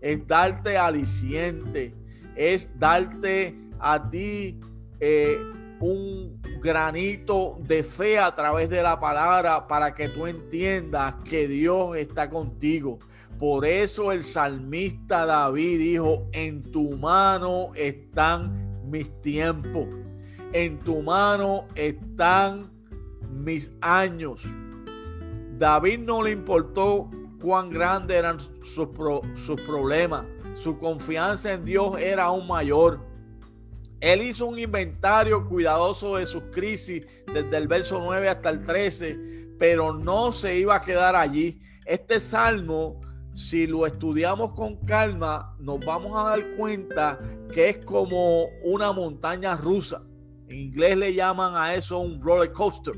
es 0.00 0.26
darte 0.26 0.76
aliciente, 0.78 1.94
es 2.36 2.70
darte 2.78 3.58
a 3.78 4.08
ti 4.10 4.58
eh, 5.00 5.38
un 5.80 6.40
granito 6.60 7.58
de 7.60 7.82
fe 7.82 8.18
a 8.18 8.34
través 8.34 8.70
de 8.70 8.82
la 8.82 9.00
palabra 9.00 9.66
para 9.66 9.92
que 9.92 10.08
tú 10.08 10.26
entiendas 10.26 11.16
que 11.24 11.48
Dios 11.48 11.96
está 11.96 12.30
contigo. 12.30 13.00
Por 13.38 13.66
eso 13.66 14.12
el 14.12 14.22
salmista 14.22 15.26
David 15.26 15.78
dijo, 15.78 16.28
en 16.30 16.62
tu 16.62 16.96
mano 16.96 17.72
están 17.74 18.80
mis 18.88 19.10
tiempos, 19.20 19.88
en 20.52 20.78
tu 20.78 21.02
mano 21.02 21.66
están 21.74 22.70
mis 23.30 23.70
años. 23.80 24.42
David 25.58 26.00
no 26.00 26.22
le 26.22 26.32
importó 26.32 27.10
cuán 27.40 27.70
grandes 27.70 28.16
eran 28.16 28.38
sus, 28.40 28.88
sus 29.34 29.60
problemas, 29.62 30.24
su 30.54 30.78
confianza 30.78 31.52
en 31.52 31.64
Dios 31.64 31.98
era 31.98 32.24
aún 32.24 32.46
mayor. 32.46 33.00
Él 34.00 34.22
hizo 34.22 34.46
un 34.46 34.58
inventario 34.58 35.48
cuidadoso 35.48 36.16
de 36.16 36.26
sus 36.26 36.42
crisis 36.52 37.06
desde 37.32 37.56
el 37.56 37.68
verso 37.68 38.00
9 38.02 38.28
hasta 38.28 38.50
el 38.50 38.60
13, 38.60 39.54
pero 39.58 39.92
no 39.92 40.32
se 40.32 40.56
iba 40.56 40.74
a 40.74 40.82
quedar 40.82 41.14
allí. 41.14 41.60
Este 41.86 42.18
salmo 42.18 43.00
si 43.34 43.66
lo 43.66 43.86
estudiamos 43.86 44.52
con 44.52 44.76
calma, 44.76 45.56
nos 45.58 45.84
vamos 45.84 46.12
a 46.16 46.30
dar 46.30 46.56
cuenta 46.56 47.18
que 47.52 47.70
es 47.70 47.78
como 47.84 48.44
una 48.62 48.92
montaña 48.92 49.56
rusa. 49.56 50.02
En 50.52 50.58
inglés 50.58 50.98
le 50.98 51.14
llaman 51.14 51.54
a 51.56 51.74
eso 51.74 51.98
un 51.98 52.20
roller 52.20 52.52
coaster. 52.52 52.94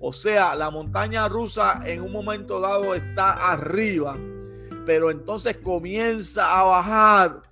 O 0.00 0.12
sea, 0.12 0.54
la 0.54 0.70
montaña 0.70 1.28
rusa 1.28 1.82
en 1.84 2.00
un 2.02 2.12
momento 2.12 2.60
dado 2.60 2.94
está 2.94 3.32
arriba, 3.32 4.16
pero 4.86 5.10
entonces 5.10 5.56
comienza 5.56 6.56
a 6.56 6.62
bajar, 6.62 7.42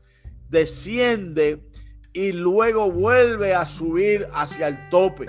desciende 0.49 1.69
y 2.13 2.31
luego 2.31 2.93
vuelve 2.93 3.53
a 3.53 3.67
subir 3.67 4.29
hacia 4.33 4.69
el 4.69 4.89
tope. 4.91 5.27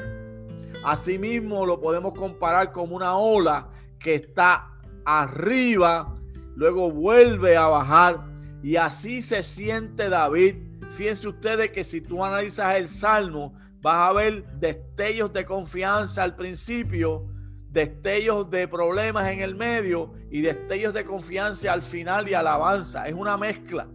Asimismo, 0.86 1.66
lo 1.66 1.82
podemos 1.82 2.14
comparar 2.14 2.72
con 2.72 2.94
una 2.94 3.18
ola 3.18 3.72
que 3.98 4.14
está 4.14 4.80
arriba 5.06 6.14
luego 6.56 6.92
vuelve 6.92 7.58
a 7.58 7.66
bajar 7.66 8.26
y 8.62 8.76
así 8.76 9.24
se 9.24 9.42
siente 9.42 10.08
David. 10.08 10.58
Fíjense 10.92 11.28
ustedes 11.28 11.72
que 11.72 11.84
si 11.84 12.00
tú 12.00 12.24
analizas 12.24 12.76
el 12.76 12.88
Salmo, 12.88 13.56
vas 13.84 14.10
a 14.10 14.14
ver 14.14 14.46
destellos 14.60 15.34
de 15.34 15.44
confianza 15.44 16.24
al 16.24 16.38
principio, 16.38 17.28
destellos 17.70 18.50
de 18.50 18.66
problemas 18.68 19.28
en 19.28 19.42
el 19.42 19.56
medio 19.56 20.14
y 20.32 20.40
destellos 20.42 20.94
de 20.94 21.04
confianza 21.04 21.74
al 21.74 21.82
final 21.82 22.30
y 22.30 22.34
alabanza. 22.34 23.06
Es 23.08 23.14
una 23.14 23.36
mezcla. 23.36 23.88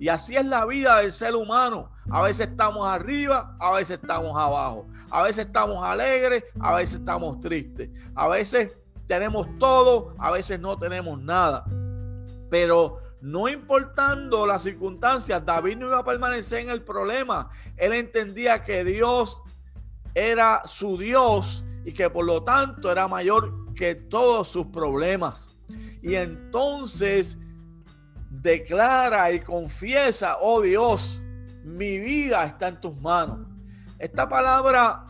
Y 0.00 0.08
así 0.08 0.36
es 0.36 0.44
la 0.44 0.66
vida 0.66 0.98
del 0.98 1.12
ser 1.12 1.36
humano. 1.36 1.92
A 2.10 2.22
veces 2.22 2.48
estamos 2.48 2.90
arriba, 2.90 3.56
a 3.60 3.70
veces 3.70 4.00
estamos 4.00 4.36
abajo. 4.36 4.88
A 5.10 5.22
veces 5.22 5.46
estamos 5.46 5.82
alegres, 5.84 6.42
a 6.58 6.74
veces 6.74 6.98
estamos 6.98 7.38
tristes. 7.38 7.88
A 8.16 8.26
veces 8.26 8.76
tenemos 9.06 9.46
todo, 9.58 10.12
a 10.18 10.32
veces 10.32 10.58
no 10.58 10.76
tenemos 10.76 11.20
nada. 11.20 11.64
Pero 12.50 12.98
no 13.20 13.48
importando 13.48 14.46
las 14.46 14.62
circunstancias, 14.62 15.44
David 15.44 15.78
no 15.78 15.86
iba 15.86 15.98
a 15.98 16.04
permanecer 16.04 16.60
en 16.60 16.70
el 16.70 16.82
problema. 16.82 17.50
Él 17.76 17.92
entendía 17.92 18.62
que 18.62 18.84
Dios 18.84 19.42
era 20.14 20.62
su 20.66 20.96
Dios 20.96 21.64
y 21.84 21.92
que 21.92 22.10
por 22.10 22.24
lo 22.24 22.42
tanto 22.42 22.90
era 22.90 23.08
mayor 23.08 23.72
que 23.74 23.94
todos 23.94 24.48
sus 24.48 24.66
problemas. 24.66 25.56
Y 26.02 26.14
entonces 26.14 27.38
declara 28.30 29.32
y 29.32 29.40
confiesa, 29.40 30.38
oh 30.40 30.60
Dios, 30.60 31.20
mi 31.64 31.98
vida 31.98 32.44
está 32.44 32.68
en 32.68 32.80
tus 32.80 33.00
manos. 33.00 33.40
Esta 33.98 34.28
palabra 34.28 35.04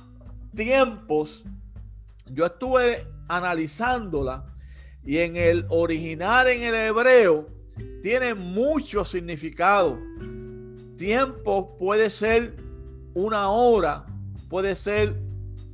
tiempos, 0.54 1.44
yo 2.26 2.46
estuve 2.46 3.06
analizándola 3.28 4.44
y 5.04 5.18
en 5.18 5.36
el 5.36 5.66
original, 5.68 6.48
en 6.48 6.62
el 6.62 6.74
hebreo, 6.74 7.55
tiene 8.02 8.34
mucho 8.34 9.04
significado. 9.04 9.98
Tiempo 10.96 11.76
puede 11.76 12.10
ser 12.10 12.56
una 13.14 13.50
hora, 13.50 14.06
puede 14.48 14.74
ser 14.76 15.16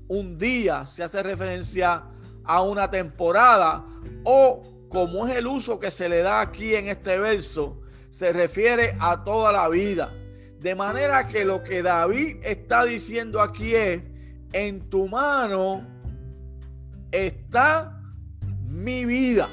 un 0.08 0.38
día, 0.38 0.86
se 0.86 1.02
hace 1.02 1.22
referencia 1.22 2.04
a 2.44 2.62
una 2.62 2.90
temporada, 2.90 3.84
o 4.24 4.62
como 4.88 5.26
es 5.26 5.36
el 5.36 5.46
uso 5.46 5.78
que 5.78 5.90
se 5.90 6.08
le 6.08 6.18
da 6.18 6.40
aquí 6.40 6.74
en 6.74 6.88
este 6.88 7.18
verso, 7.18 7.80
se 8.10 8.32
refiere 8.32 8.96
a 9.00 9.24
toda 9.24 9.52
la 9.52 9.68
vida. 9.68 10.12
De 10.58 10.74
manera 10.74 11.26
que 11.26 11.44
lo 11.44 11.62
que 11.62 11.82
David 11.82 12.36
está 12.42 12.84
diciendo 12.84 13.40
aquí 13.40 13.74
es, 13.74 14.02
en 14.52 14.90
tu 14.90 15.08
mano 15.08 15.86
está 17.10 18.00
mi 18.68 19.04
vida. 19.04 19.48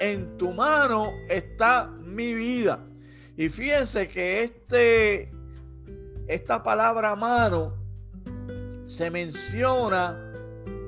En 0.00 0.36
tu 0.36 0.52
mano 0.52 1.12
está 1.28 1.86
mi 1.86 2.34
vida. 2.34 2.84
Y 3.36 3.48
fíjense 3.48 4.08
que 4.08 4.42
este, 4.42 5.30
esta 6.26 6.62
palabra 6.62 7.14
mano 7.14 7.74
se 8.86 9.10
menciona 9.10 10.32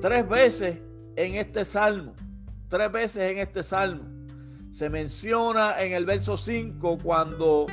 tres 0.01 0.27
veces 0.27 0.77
en 1.15 1.35
este 1.35 1.65
salmo. 1.65 2.13
Tres 2.67 2.91
veces 2.91 3.31
en 3.31 3.39
este 3.39 3.63
salmo. 3.63 4.03
Se 4.71 4.89
menciona 4.89 5.79
en 5.79 5.93
el 5.93 6.05
verso 6.05 6.37
5 6.37 6.97
cuando 7.03 7.65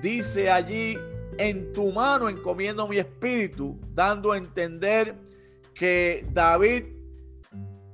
dice 0.00 0.50
allí, 0.50 0.98
en 1.38 1.72
tu 1.72 1.90
mano 1.90 2.28
encomiendo 2.28 2.86
mi 2.86 2.98
espíritu, 2.98 3.80
dando 3.92 4.32
a 4.32 4.38
entender 4.38 5.16
que 5.74 6.26
David 6.30 6.84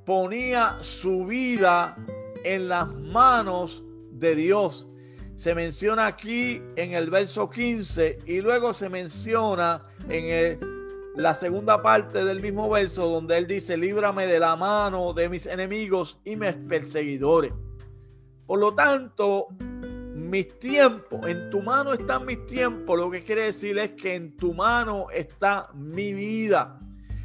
ponía 0.05 0.79
su 0.81 1.25
vida 1.25 1.97
en 2.45 2.69
las 2.69 2.93
manos 2.95 3.85
de 4.13 4.35
Dios. 4.35 4.89
Se 5.37 5.55
menciona 5.55 6.07
aquí 6.07 6.63
en 6.77 6.93
el 6.93 7.11
verso 7.11 7.49
15 7.49 8.19
y 8.27 8.41
luego 8.41 8.75
se 8.75 8.89
menciona 8.89 9.83
en 10.09 10.61
la 11.17 11.35
segunda 11.35 11.83
parte 11.83 12.25
del 12.25 12.41
mismo 12.41 12.69
verso 12.69 13.09
donde 13.09 13.39
él 13.39 13.47
dice, 13.47 13.77
líbrame 13.77 14.27
de 14.27 14.39
la 14.39 14.57
mano 14.57 15.13
de 15.13 15.29
mis 15.29 15.47
enemigos 15.47 16.21
y 16.25 16.37
mis 16.37 16.57
perseguidores. 16.57 17.53
Por 18.47 18.59
lo 18.59 18.73
tanto, 18.73 19.49
mis 20.15 20.59
tiempos, 20.59 21.27
en 21.27 21.51
tu 21.51 21.63
mano 21.63 21.93
están 21.93 22.27
mis 22.27 22.47
tiempos, 22.47 22.99
lo 22.99 23.11
que 23.11 23.23
quiere 23.23 23.43
decir 23.43 23.79
es 23.79 23.93
que 23.93 24.15
en 24.15 24.37
tu 24.37 24.55
mano 24.55 25.07
está 25.11 25.71
mi 25.75 26.13
vida 26.13 26.81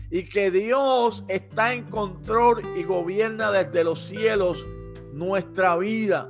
y 0.09 0.23
que 0.23 0.51
Dios 0.51 1.25
está 1.27 1.73
en 1.73 1.83
control 1.85 2.61
y 2.75 2.83
gobierna 2.83 3.51
desde 3.51 3.83
los 3.83 3.99
cielos 3.99 4.65
nuestra 5.15 5.77
vida. 5.77 6.29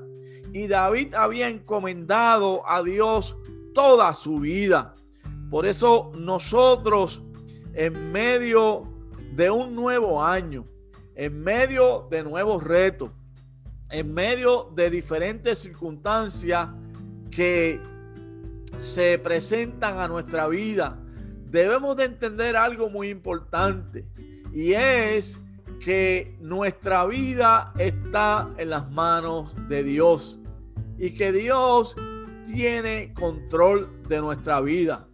Y 0.54 0.67
David 0.67 1.13
había 1.15 1.50
encomendado 1.50 2.67
a 2.69 2.82
Dios 2.84 3.38
toda 3.74 4.13
su 4.13 4.39
vida. 4.39 4.95
Por 5.50 5.65
eso 5.65 6.12
nosotros 6.17 7.21
en 7.74 8.12
medio 8.12 8.88
de 9.34 9.50
un 9.50 9.76
nuevo 9.76 10.24
año, 10.24 10.65
en 11.15 11.41
medio 11.41 12.08
de 12.10 12.24
nuevos 12.24 12.63
retos, 12.63 13.12
en 13.89 14.13
medio 14.13 14.71
de 14.76 14.89
diferentes 14.89 15.60
circunstancias 15.60 16.69
que 17.32 17.82
se 18.82 19.20
presentan 19.20 19.99
a 19.99 20.07
nuestra 20.07 20.47
vida, 20.47 20.97
debemos 21.49 21.97
de 21.97 22.05
entender 22.05 22.55
algo 22.55 22.89
muy 22.89 23.09
importante 23.09 24.05
y 24.53 24.74
es 24.74 25.41
que 25.80 26.38
nuestra 26.39 27.05
vida 27.05 27.73
está 27.78 28.53
en 28.57 28.69
las 28.69 28.89
manos 28.91 29.53
de 29.67 29.84
Dios 29.84 30.39
y 30.97 31.11
que 31.11 31.32
Dios 31.32 31.95
tiene 32.45 33.13
control 33.13 33.89
de 34.07 34.19
nuestra 34.19 34.61
vida. 34.61 35.07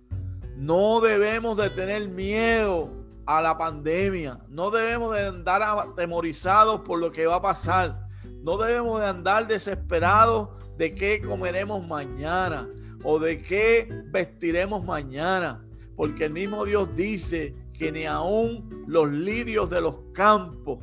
No 0.57 1.01
debemos 1.01 1.57
de 1.57 1.70
tener 1.70 2.07
miedo 2.07 2.91
a 3.26 3.41
la 3.41 3.57
pandemia, 3.57 4.39
no 4.49 4.72
debemos 4.72 5.16
de 5.16 5.26
andar 5.26 5.62
atemorizados 5.62 6.82
por 6.82 6.99
lo 6.99 7.12
que 7.12 7.26
va 7.26 7.36
a 7.36 7.41
pasar, 7.41 8.07
no 8.43 8.57
debemos 8.57 8.99
de 8.99 9.07
andar 9.07 9.47
desesperados 9.47 10.49
de 10.78 10.93
qué 10.93 11.22
comeremos 11.22 11.88
mañana 11.88 12.68
o 13.03 13.20
de 13.20 13.41
qué 13.41 13.88
vestiremos 14.12 14.84
mañana 14.84 15.64
porque 16.01 16.26
el 16.26 16.34
mismo 16.34 16.66
Dios 16.66 16.95
dice 16.95 17.53
que 17.82 17.92
ni 17.92 18.06
aún 18.06 18.86
los 18.86 19.12
lirios 19.12 19.72
de 19.72 19.82
los 19.82 20.02
campos 20.14 20.78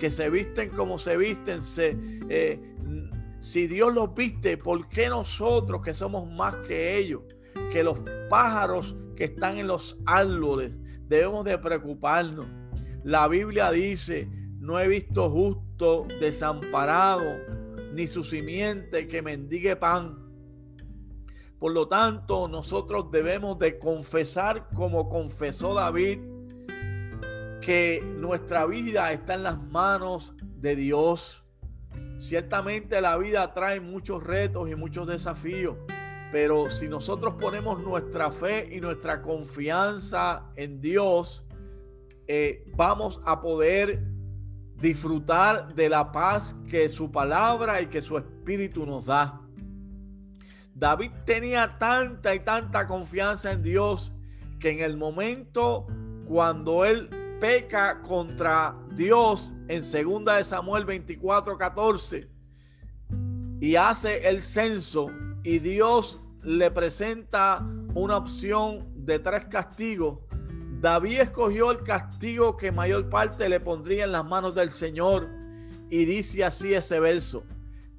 que 0.00 0.10
se 0.10 0.28
visten 0.30 0.70
como 0.70 0.98
se 0.98 1.16
visten, 1.16 1.62
se, 1.62 1.96
eh, 2.28 2.58
si 3.38 3.68
Dios 3.68 3.94
los 3.94 4.12
viste, 4.14 4.58
¿por 4.58 4.88
qué 4.88 5.08
nosotros 5.08 5.80
que 5.80 5.94
somos 5.94 6.28
más 6.28 6.56
que 6.66 6.96
ellos? 6.96 7.22
Que 7.70 7.84
los 7.84 8.00
pájaros 8.28 8.96
que 9.14 9.26
están 9.26 9.58
en 9.58 9.68
los 9.68 10.00
árboles 10.06 10.74
debemos 11.06 11.44
de 11.44 11.56
preocuparnos. 11.56 12.46
La 13.04 13.28
Biblia 13.28 13.70
dice, 13.70 14.28
no 14.58 14.80
he 14.80 14.88
visto 14.88 15.30
justo 15.30 16.08
desamparado, 16.18 17.30
ni 17.94 18.08
su 18.08 18.24
simiente 18.24 19.06
que 19.06 19.22
mendigue 19.22 19.76
pan. 19.76 20.18
Por 21.60 21.70
lo 21.70 21.86
tanto, 21.86 22.48
nosotros 22.48 23.12
debemos 23.12 23.56
de 23.60 23.78
confesar 23.78 24.68
como 24.74 25.08
confesó 25.08 25.74
David, 25.74 26.18
que 27.60 28.02
nuestra 28.02 28.66
vida 28.66 29.12
está 29.12 29.34
en 29.34 29.42
las 29.42 29.62
manos 29.62 30.34
de 30.40 30.76
Dios. 30.76 31.44
Ciertamente 32.18 33.00
la 33.00 33.16
vida 33.16 33.52
trae 33.52 33.80
muchos 33.80 34.22
retos 34.22 34.68
y 34.68 34.74
muchos 34.74 35.06
desafíos, 35.06 35.76
pero 36.32 36.70
si 36.70 36.88
nosotros 36.88 37.34
ponemos 37.34 37.82
nuestra 37.82 38.30
fe 38.30 38.68
y 38.72 38.80
nuestra 38.80 39.20
confianza 39.22 40.50
en 40.56 40.80
Dios, 40.80 41.46
eh, 42.26 42.64
vamos 42.76 43.20
a 43.24 43.40
poder 43.40 44.02
disfrutar 44.76 45.74
de 45.74 45.88
la 45.88 46.10
paz 46.12 46.56
que 46.68 46.88
su 46.88 47.10
palabra 47.10 47.82
y 47.82 47.86
que 47.86 48.00
su 48.00 48.16
espíritu 48.16 48.86
nos 48.86 49.06
da. 49.06 49.40
David 50.74 51.10
tenía 51.26 51.78
tanta 51.78 52.34
y 52.34 52.40
tanta 52.40 52.86
confianza 52.86 53.52
en 53.52 53.62
Dios 53.62 54.14
que 54.58 54.70
en 54.70 54.80
el 54.80 54.96
momento 54.96 55.86
cuando 56.24 56.84
él 56.84 57.10
peca 57.40 58.00
contra 58.02 58.76
Dios 58.94 59.54
en 59.68 59.80
2 59.80 60.36
de 60.36 60.44
Samuel 60.44 60.84
24, 60.84 61.56
14 61.56 62.28
y 63.60 63.76
hace 63.76 64.28
el 64.28 64.42
censo 64.42 65.10
y 65.42 65.58
Dios 65.58 66.20
le 66.42 66.70
presenta 66.70 67.66
una 67.94 68.16
opción 68.16 68.88
de 68.94 69.18
tres 69.18 69.46
castigos, 69.46 70.18
David 70.80 71.20
escogió 71.20 71.70
el 71.70 71.82
castigo 71.82 72.56
que 72.56 72.72
mayor 72.72 73.10
parte 73.10 73.48
le 73.48 73.60
pondría 73.60 74.04
en 74.04 74.12
las 74.12 74.24
manos 74.24 74.54
del 74.54 74.72
Señor. 74.72 75.28
Y 75.90 76.06
dice 76.06 76.44
así 76.44 76.72
ese 76.72 77.00
verso, 77.00 77.44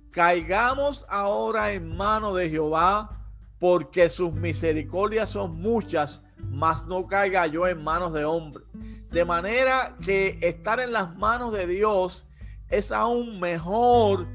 caigamos 0.09 1.05
ahora 1.09 1.73
en 1.73 1.95
mano 1.95 2.33
de 2.33 2.49
Jehová 2.49 3.27
porque 3.59 4.09
sus 4.09 4.33
misericordias 4.33 5.29
son 5.29 5.61
muchas, 5.61 6.23
mas 6.49 6.87
no 6.87 7.05
caiga 7.05 7.45
yo 7.45 7.67
en 7.67 7.83
manos 7.83 8.13
de 8.13 8.25
hombre. 8.25 8.63
De 9.11 9.25
manera 9.25 9.97
que 10.03 10.39
estar 10.41 10.79
en 10.79 10.93
las 10.93 11.15
manos 11.17 11.51
de 11.51 11.67
Dios 11.67 12.27
es 12.69 12.91
aún 12.91 13.39
mejor 13.39 14.25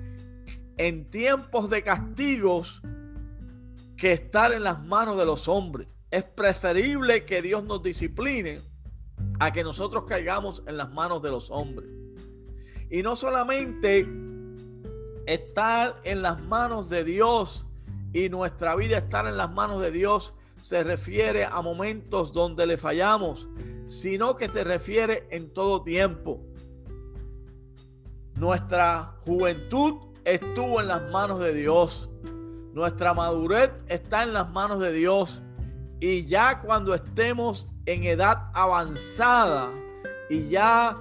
en 0.76 1.10
tiempos 1.10 1.70
de 1.70 1.82
castigos 1.82 2.82
que 3.96 4.12
estar 4.12 4.52
en 4.52 4.62
las 4.62 4.84
manos 4.84 5.16
de 5.16 5.24
los 5.24 5.48
hombres. 5.48 5.88
Es 6.10 6.24
preferible 6.24 7.24
que 7.24 7.40
Dios 7.40 7.64
nos 7.64 7.82
discipline 7.82 8.60
a 9.40 9.52
que 9.52 9.64
nosotros 9.64 10.04
caigamos 10.04 10.62
en 10.66 10.76
las 10.76 10.90
manos 10.90 11.22
de 11.22 11.30
los 11.30 11.50
hombres. 11.50 11.88
Y 12.90 13.02
no 13.02 13.16
solamente 13.16 14.06
estar 15.26 16.00
en 16.04 16.20
las 16.20 16.40
manos 16.42 16.90
de 16.90 17.02
Dios 17.02 17.66
y 18.12 18.28
nuestra 18.28 18.76
vida 18.76 18.98
estar 18.98 19.26
en 19.26 19.38
las 19.38 19.50
manos 19.50 19.80
de 19.80 19.90
Dios 19.90 20.34
se 20.60 20.84
refiere 20.84 21.44
a 21.44 21.60
momentos 21.62 22.32
donde 22.32 22.66
le 22.66 22.76
fallamos, 22.76 23.48
sino 23.86 24.36
que 24.36 24.48
se 24.48 24.64
refiere 24.64 25.26
en 25.30 25.52
todo 25.52 25.82
tiempo. 25.82 26.40
Nuestra 28.34 29.16
juventud 29.24 29.94
estuvo 30.24 30.80
en 30.80 30.88
las 30.88 31.10
manos 31.10 31.40
de 31.40 31.54
Dios. 31.54 32.10
Nuestra 32.72 33.14
madurez 33.14 33.70
está 33.88 34.24
en 34.24 34.32
las 34.32 34.50
manos 34.50 34.80
de 34.80 34.92
Dios. 34.92 35.42
Y 36.00 36.26
ya 36.26 36.60
cuando 36.60 36.94
estemos 36.94 37.68
en 37.86 38.04
edad 38.04 38.50
avanzada 38.52 39.72
y 40.28 40.48
ya 40.48 40.96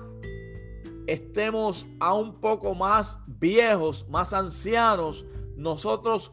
estemos 1.07 1.85
a 1.99 2.13
un 2.13 2.39
poco 2.39 2.73
más 2.73 3.19
viejos, 3.27 4.07
más 4.07 4.31
ancianos, 4.33 5.25
nosotros 5.57 6.31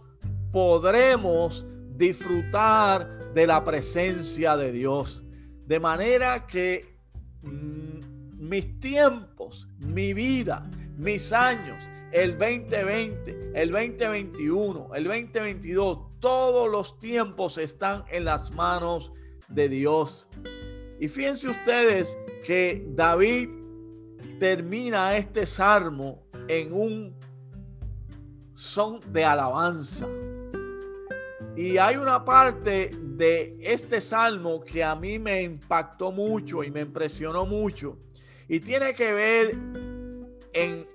podremos 0.53 1.66
disfrutar 1.96 3.32
de 3.34 3.46
la 3.46 3.64
presencia 3.64 4.57
de 4.57 4.70
Dios. 4.72 5.24
De 5.66 5.80
manera 5.80 6.46
que 6.46 6.98
mm, 7.42 8.48
mis 8.48 8.80
tiempos, 8.80 9.68
mi 9.78 10.12
vida, 10.14 10.68
mis 10.96 11.32
años, 11.32 11.82
el 12.12 12.38
2020, 12.38 13.52
el 13.54 13.70
2021, 13.70 14.94
el 14.94 15.04
2022, 15.04 15.98
todos 16.20 16.70
los 16.70 16.98
tiempos 16.98 17.58
están 17.58 18.04
en 18.10 18.24
las 18.24 18.54
manos 18.54 19.12
de 19.48 19.68
Dios. 19.68 20.28
Y 21.00 21.08
fíjense 21.08 21.48
ustedes 21.48 22.16
que 22.44 22.84
David 22.90 23.48
termina 24.38 25.16
este 25.16 25.46
salmo 25.46 26.22
en 26.48 26.72
un 26.72 27.14
son 28.54 29.00
de 29.12 29.24
alabanza. 29.24 30.06
Y 31.57 31.76
hay 31.76 31.96
una 31.96 32.24
parte 32.24 32.90
de 32.98 33.59
este 33.61 34.00
salmo 34.00 34.62
que 34.62 34.82
a 34.82 34.94
mí 34.94 35.18
me 35.18 35.42
impactó 35.42 36.11
mucho 36.11 36.64
y 36.64 36.70
me 36.70 36.80
impresionó 36.80 37.44
mucho. 37.44 37.98
Y 38.48 38.61
tiene 38.61 38.94
que 38.94 39.12
ver 39.12 39.59
en 40.55 40.86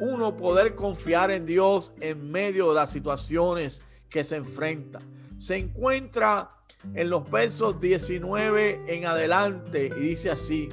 uno 0.00 0.36
poder 0.36 0.74
confiar 0.74 1.30
en 1.30 1.46
Dios 1.46 1.92
en 2.00 2.28
medio 2.30 2.70
de 2.70 2.74
las 2.74 2.90
situaciones 2.90 3.82
que 4.08 4.24
se 4.24 4.36
enfrenta. 4.36 4.98
Se 5.38 5.56
encuentra 5.56 6.50
en 6.94 7.08
los 7.08 7.30
versos 7.30 7.78
19 7.78 8.82
en 8.88 9.06
adelante 9.06 9.92
y 9.96 10.00
dice 10.00 10.30
así, 10.30 10.68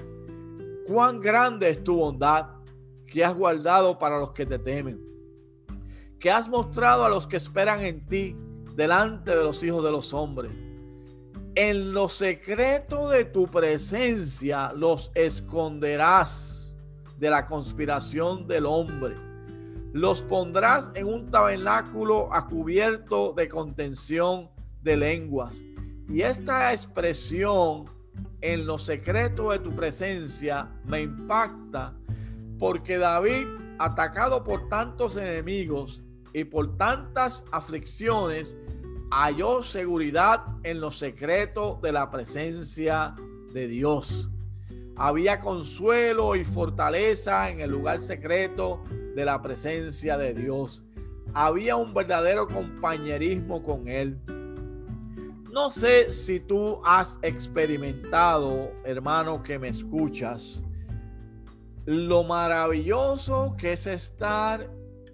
cuán 0.88 1.20
grande 1.20 1.70
es 1.70 1.84
tu 1.84 1.96
bondad 1.96 2.48
que 3.06 3.24
has 3.24 3.36
guardado 3.36 4.00
para 4.00 4.18
los 4.18 4.32
que 4.32 4.48
te 4.48 4.58
temen, 4.58 5.00
que 6.20 6.32
has 6.32 6.50
mostrado 6.50 7.06
a 7.06 7.10
los 7.10 7.28
que 7.28 7.38
esperan 7.38 7.82
en 7.82 8.06
ti 8.08 8.36
delante 8.78 9.32
de 9.32 9.44
los 9.44 9.62
hijos 9.64 9.84
de 9.84 9.92
los 9.92 10.14
hombres. 10.14 10.56
En 11.56 11.94
lo 11.94 12.08
secreto 12.08 13.10
de 13.10 13.26
tu 13.26 13.48
presencia 13.48 14.72
los 14.74 15.12
esconderás 15.16 16.78
de 17.18 17.32
la 17.32 17.48
conspiración 17.48 18.48
del 18.48 18.68
hombre. 18.68 19.16
Los 19.94 20.22
pondrás 20.22 20.92
en 20.94 21.08
un 21.08 21.32
tabernáculo 21.32 22.32
a 22.32 22.46
cubierto 22.46 23.34
de 23.36 23.50
contención 23.50 24.52
de 24.84 24.96
lenguas. 24.96 25.64
Y 26.08 26.22
esta 26.22 26.72
expresión 26.72 27.86
en 28.42 28.68
lo 28.68 28.78
secreto 28.78 29.50
de 29.50 29.58
tu 29.58 29.76
presencia 29.76 30.70
me 30.86 31.02
impacta 31.02 31.96
porque 32.60 33.00
David, 33.00 33.48
atacado 33.80 34.44
por 34.44 34.70
tantos 34.70 35.16
enemigos 35.16 36.04
y 36.34 36.44
por 36.44 36.78
tantas 36.78 37.44
aflicciones, 37.52 38.56
halló 39.10 39.62
seguridad 39.64 40.44
en 40.64 40.82
lo 40.82 40.92
secreto 40.92 41.80
de 41.82 41.92
la 41.92 42.10
presencia 42.10 43.16
de 43.54 43.68
Dios. 43.68 44.30
Había 44.96 45.40
consuelo 45.40 46.36
y 46.36 46.44
fortaleza 46.44 47.50
en 47.50 47.62
el 47.62 47.72
lugar 47.72 48.00
secreto 48.00 48.84
de 49.16 49.26
la 49.26 49.42
presencia 49.42 50.18
de 50.18 50.34
Dios. 50.34 50.84
Había 51.34 51.76
un 51.76 51.94
verdadero 51.94 52.48
compañerismo 52.48 53.62
con 53.62 53.88
Él. 53.88 54.20
No 55.52 55.70
sé 55.72 56.12
si 56.12 56.40
tú 56.40 56.82
has 56.84 57.20
experimentado, 57.22 58.72
hermano 58.84 59.42
que 59.42 59.58
me 59.58 59.70
escuchas, 59.70 60.62
lo 61.86 62.24
maravilloso 62.24 63.56
que 63.58 63.74
es 63.74 63.88
estar 63.88 64.70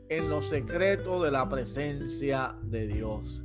en 0.09 0.29
lo 0.29 0.41
secreto 0.41 1.21
de 1.21 1.31
la 1.31 1.47
presencia 1.47 2.55
de 2.63 2.87
Dios. 2.87 3.42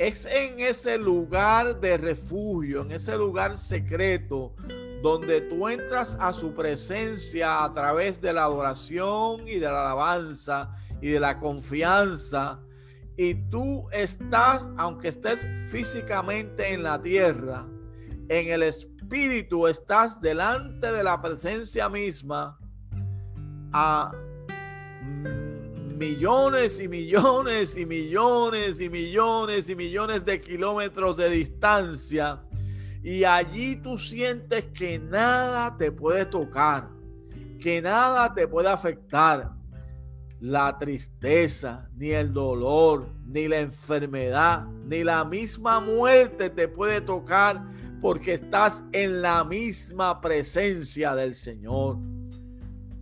Es 0.00 0.24
en 0.24 0.60
ese 0.60 0.96
lugar 0.96 1.78
de 1.78 1.98
refugio, 1.98 2.80
en 2.80 2.92
ese 2.92 3.18
lugar 3.18 3.58
secreto, 3.58 4.54
donde 5.02 5.42
tú 5.42 5.68
entras 5.68 6.16
a 6.18 6.32
su 6.32 6.54
presencia 6.54 7.62
a 7.62 7.70
través 7.74 8.18
de 8.18 8.32
la 8.32 8.44
adoración 8.44 9.46
y 9.46 9.58
de 9.58 9.66
la 9.66 9.82
alabanza 9.82 10.74
y 11.02 11.10
de 11.10 11.20
la 11.20 11.38
confianza. 11.38 12.62
Y 13.18 13.34
tú 13.50 13.90
estás, 13.92 14.70
aunque 14.78 15.08
estés 15.08 15.46
físicamente 15.70 16.72
en 16.72 16.82
la 16.82 17.02
tierra, 17.02 17.68
en 18.30 18.48
el 18.48 18.62
espíritu 18.62 19.66
estás 19.66 20.18
delante 20.18 20.90
de 20.92 21.04
la 21.04 21.20
presencia 21.20 21.90
misma 21.90 22.58
a 23.74 24.12
millones 26.00 26.80
y 26.80 26.88
millones 26.88 27.76
y 27.76 27.84
millones 27.84 28.80
y 28.80 28.88
millones 28.88 29.68
y 29.68 29.76
millones 29.76 30.24
de 30.24 30.40
kilómetros 30.40 31.18
de 31.18 31.28
distancia 31.28 32.40
y 33.02 33.24
allí 33.24 33.76
tú 33.76 33.98
sientes 33.98 34.64
que 34.72 34.98
nada 34.98 35.76
te 35.76 35.92
puede 35.92 36.24
tocar, 36.24 36.88
que 37.60 37.82
nada 37.82 38.32
te 38.32 38.48
puede 38.48 38.70
afectar. 38.70 39.52
La 40.40 40.78
tristeza, 40.78 41.90
ni 41.96 42.12
el 42.12 42.32
dolor, 42.32 43.06
ni 43.26 43.46
la 43.46 43.60
enfermedad, 43.60 44.64
ni 44.86 45.04
la 45.04 45.22
misma 45.22 45.80
muerte 45.80 46.48
te 46.48 46.66
puede 46.66 47.02
tocar 47.02 47.62
porque 48.00 48.32
estás 48.32 48.82
en 48.92 49.20
la 49.20 49.44
misma 49.44 50.18
presencia 50.22 51.14
del 51.14 51.34
Señor. 51.34 51.98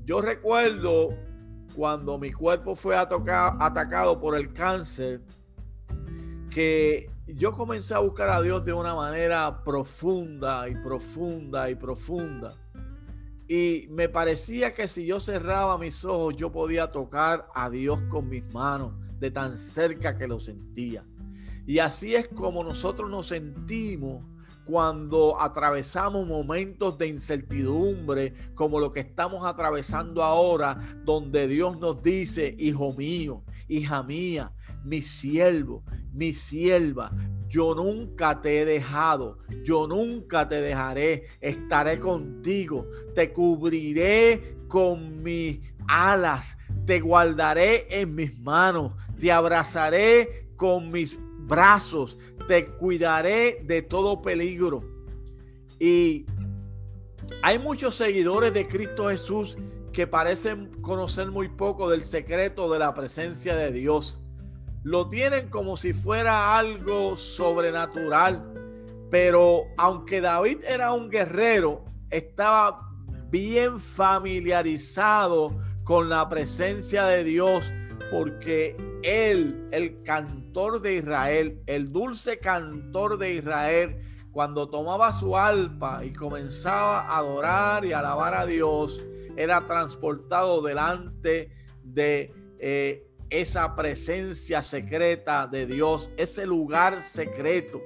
Yo 0.04 0.20
recuerdo 0.20 1.27
cuando 1.78 2.18
mi 2.18 2.32
cuerpo 2.32 2.74
fue 2.74 2.96
atacado 2.96 4.18
por 4.18 4.34
el 4.34 4.52
cáncer, 4.52 5.22
que 6.52 7.08
yo 7.28 7.52
comencé 7.52 7.94
a 7.94 8.00
buscar 8.00 8.30
a 8.30 8.42
Dios 8.42 8.64
de 8.64 8.72
una 8.72 8.96
manera 8.96 9.62
profunda 9.62 10.68
y 10.68 10.74
profunda 10.74 11.70
y 11.70 11.76
profunda. 11.76 12.52
Y 13.46 13.86
me 13.90 14.08
parecía 14.08 14.74
que 14.74 14.88
si 14.88 15.06
yo 15.06 15.20
cerraba 15.20 15.78
mis 15.78 16.04
ojos, 16.04 16.34
yo 16.34 16.50
podía 16.50 16.90
tocar 16.90 17.46
a 17.54 17.70
Dios 17.70 18.02
con 18.08 18.28
mis 18.28 18.52
manos, 18.52 18.94
de 19.20 19.30
tan 19.30 19.56
cerca 19.56 20.18
que 20.18 20.26
lo 20.26 20.40
sentía. 20.40 21.06
Y 21.64 21.78
así 21.78 22.16
es 22.16 22.26
como 22.26 22.64
nosotros 22.64 23.08
nos 23.08 23.28
sentimos 23.28 24.24
cuando 24.68 25.40
atravesamos 25.40 26.26
momentos 26.26 26.98
de 26.98 27.08
incertidumbre 27.08 28.34
como 28.54 28.78
lo 28.78 28.92
que 28.92 29.00
estamos 29.00 29.46
atravesando 29.46 30.22
ahora, 30.22 30.78
donde 31.06 31.48
Dios 31.48 31.78
nos 31.78 32.02
dice, 32.02 32.54
hijo 32.58 32.92
mío, 32.92 33.42
hija 33.66 34.02
mía, 34.02 34.52
mi 34.84 35.00
siervo, 35.00 35.82
mi 36.12 36.34
sierva, 36.34 37.10
yo 37.48 37.74
nunca 37.74 38.42
te 38.42 38.60
he 38.60 38.64
dejado, 38.66 39.38
yo 39.64 39.88
nunca 39.88 40.46
te 40.46 40.60
dejaré, 40.60 41.24
estaré 41.40 41.98
contigo, 41.98 42.86
te 43.14 43.32
cubriré 43.32 44.58
con 44.68 45.22
mis 45.22 45.60
alas, 45.88 46.58
te 46.84 47.00
guardaré 47.00 47.86
en 47.88 48.14
mis 48.14 48.38
manos, 48.38 48.92
te 49.18 49.32
abrazaré 49.32 50.50
con 50.56 50.90
mis 50.90 51.18
brazos, 51.48 52.18
te 52.46 52.66
cuidaré 52.66 53.62
de 53.64 53.82
todo 53.82 54.22
peligro. 54.22 54.84
Y 55.80 56.26
hay 57.42 57.58
muchos 57.58 57.94
seguidores 57.94 58.52
de 58.52 58.68
Cristo 58.68 59.08
Jesús 59.08 59.56
que 59.92 60.06
parecen 60.06 60.70
conocer 60.80 61.30
muy 61.30 61.48
poco 61.48 61.90
del 61.90 62.04
secreto 62.04 62.70
de 62.70 62.78
la 62.78 62.94
presencia 62.94 63.56
de 63.56 63.72
Dios. 63.72 64.20
Lo 64.84 65.08
tienen 65.08 65.48
como 65.48 65.76
si 65.76 65.92
fuera 65.92 66.56
algo 66.56 67.16
sobrenatural. 67.16 68.54
Pero 69.10 69.64
aunque 69.78 70.20
David 70.20 70.58
era 70.68 70.92
un 70.92 71.08
guerrero, 71.08 71.84
estaba 72.10 72.92
bien 73.30 73.80
familiarizado 73.80 75.56
con 75.82 76.08
la 76.08 76.28
presencia 76.28 77.06
de 77.06 77.24
Dios 77.24 77.72
porque 78.10 78.76
él, 79.02 79.68
el 79.70 80.02
cantor 80.02 80.80
de 80.80 80.94
Israel, 80.94 81.62
el 81.66 81.92
dulce 81.92 82.38
cantor 82.38 83.18
de 83.18 83.34
Israel, 83.34 84.02
cuando 84.32 84.68
tomaba 84.68 85.12
su 85.12 85.36
alpa 85.36 85.98
y 86.04 86.12
comenzaba 86.12 87.00
a 87.00 87.18
adorar 87.18 87.84
y 87.84 87.92
alabar 87.92 88.34
a 88.34 88.46
Dios, 88.46 89.04
era 89.36 89.64
transportado 89.66 90.62
delante 90.62 91.50
de 91.82 92.32
eh, 92.58 93.08
esa 93.30 93.74
presencia 93.74 94.62
secreta 94.62 95.46
de 95.46 95.66
Dios, 95.66 96.10
ese 96.16 96.46
lugar 96.46 97.02
secreto, 97.02 97.82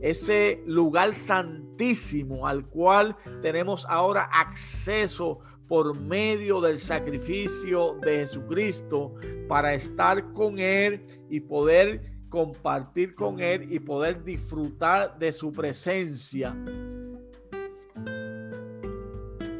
ese 0.00 0.62
lugar 0.66 1.14
santísimo 1.14 2.46
al 2.46 2.66
cual 2.66 3.16
tenemos 3.42 3.86
ahora 3.88 4.28
acceso 4.32 5.40
por 5.68 5.98
medio 5.98 6.60
del 6.60 6.78
sacrificio 6.78 7.96
de 8.02 8.18
Jesucristo 8.18 9.14
para 9.48 9.74
estar 9.74 10.32
con 10.32 10.58
Él 10.58 11.04
y 11.30 11.40
poder 11.40 12.12
compartir 12.28 13.14
con 13.14 13.40
Él 13.40 13.72
y 13.72 13.78
poder 13.78 14.24
disfrutar 14.24 15.18
de 15.18 15.32
su 15.32 15.52
presencia 15.52 16.56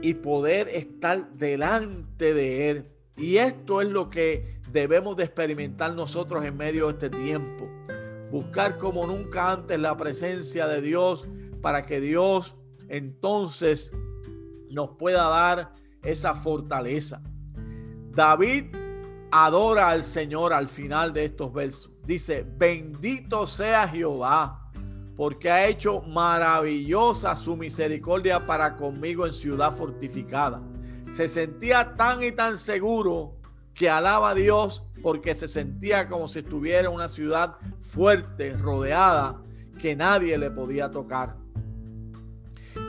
y 0.03 0.15
poder 0.15 0.69
estar 0.69 1.33
delante 1.35 2.35
de 2.35 2.71
Él. 2.71 2.91
Y 3.17 3.37
esto 3.37 3.81
es 3.81 3.91
lo 3.91 4.11
que 4.11 4.59
debemos 4.71 5.17
de 5.17 5.25
experimentar 5.25 5.95
nosotros 5.95 6.45
en 6.45 6.57
medio 6.57 6.87
de 6.87 6.93
este 6.93 7.11
tiempo. 7.11 7.69
Buscar 8.31 8.77
como 8.77 9.07
nunca 9.07 9.53
antes 9.53 9.79
la 9.79 9.97
presencia 9.97 10.67
de 10.67 10.81
Dios 10.83 11.29
para 11.63 11.87
que 11.87 12.01
Dios 12.01 12.57
entonces 12.89 13.93
nos 14.69 14.91
pueda 14.99 15.29
dar 15.29 15.73
esa 16.05 16.35
fortaleza. 16.35 17.21
David 18.11 18.67
adora 19.31 19.89
al 19.89 20.05
Señor 20.05 20.53
al 20.53 20.69
final 20.69 21.13
de 21.13 21.25
estos 21.25 21.53
versos. 21.53 21.91
Dice, 22.07 22.47
bendito 22.57 23.47
sea 23.47 23.89
Jehová, 23.89 24.71
porque 25.17 25.51
ha 25.51 25.67
hecho 25.67 26.03
maravillosa 26.03 27.37
su 27.37 27.57
misericordia 27.57 28.47
para 28.47 28.77
conmigo 28.77 29.27
en 29.27 29.33
ciudad 29.33 29.73
fortificada. 29.73 30.63
Se 31.11 31.29
sentía 31.29 31.97
tan 31.97 32.23
y 32.23 32.33
tan 32.33 32.59
seguro 32.59 33.37
que 33.73 33.91
alaba 33.91 34.31
a 34.31 34.35
Dios 34.35 34.87
porque 35.03 35.35
se 35.35 35.49
sentía 35.49 36.09
como 36.09 36.29
si 36.29 36.41
estuviera 36.41 36.89
en 36.89 36.95
una 36.95 37.09
ciudad 37.09 37.57
fuerte, 37.81 38.57
rodeada, 38.57 39.43
que 39.81 39.97
nadie 39.97 40.39
le 40.39 40.51
podía 40.51 40.91
tocar 40.91 41.44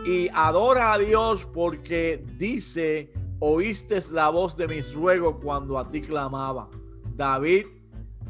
y 0.05 0.29
adora 0.33 0.93
a 0.93 0.99
Dios 0.99 1.47
porque 1.51 2.23
dice, 2.37 3.11
oíste 3.39 3.99
la 4.11 4.29
voz 4.29 4.55
de 4.55 4.67
mis 4.67 4.93
ruegos 4.93 5.37
cuando 5.41 5.79
a 5.79 5.89
ti 5.89 5.99
clamaba. 5.99 6.69
David 7.15 7.65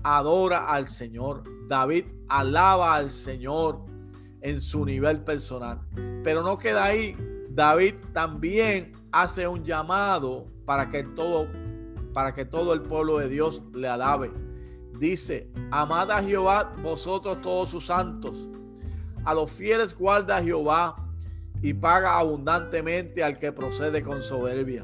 adora 0.02 0.68
al 0.68 0.88
Señor. 0.88 1.44
David 1.68 2.06
alaba 2.30 2.96
al 2.96 3.12
Señor 3.12 3.82
en 4.40 4.62
su 4.62 4.86
nivel 4.86 5.22
personal. 5.26 5.82
Pero 6.24 6.44
no 6.44 6.58
queda 6.58 6.86
ahí. 6.86 7.18
David 7.50 7.96
también 8.14 8.94
hace 9.12 9.46
un 9.46 9.66
llamado 9.66 10.48
para 10.66 10.90
que 10.90 11.04
todo 11.04 11.48
para 12.14 12.34
que 12.34 12.46
todo 12.46 12.74
el 12.74 12.82
pueblo 12.82 13.18
de 13.18 13.28
Dios 13.28 13.62
le 13.74 13.90
alabe. 13.90 14.32
Dice, 14.98 15.52
amad 15.70 16.10
Jehová 16.26 16.72
vosotros 16.82 17.42
todos 17.42 17.68
sus 17.68 17.88
santos. 17.88 18.48
A 19.26 19.34
los 19.34 19.52
fieles 19.52 19.94
guarda 19.94 20.42
Jehová 20.42 21.05
y 21.66 21.74
paga 21.74 22.20
abundantemente 22.20 23.24
al 23.24 23.40
que 23.40 23.52
procede 23.52 24.04
con 24.04 24.22
soberbia. 24.22 24.84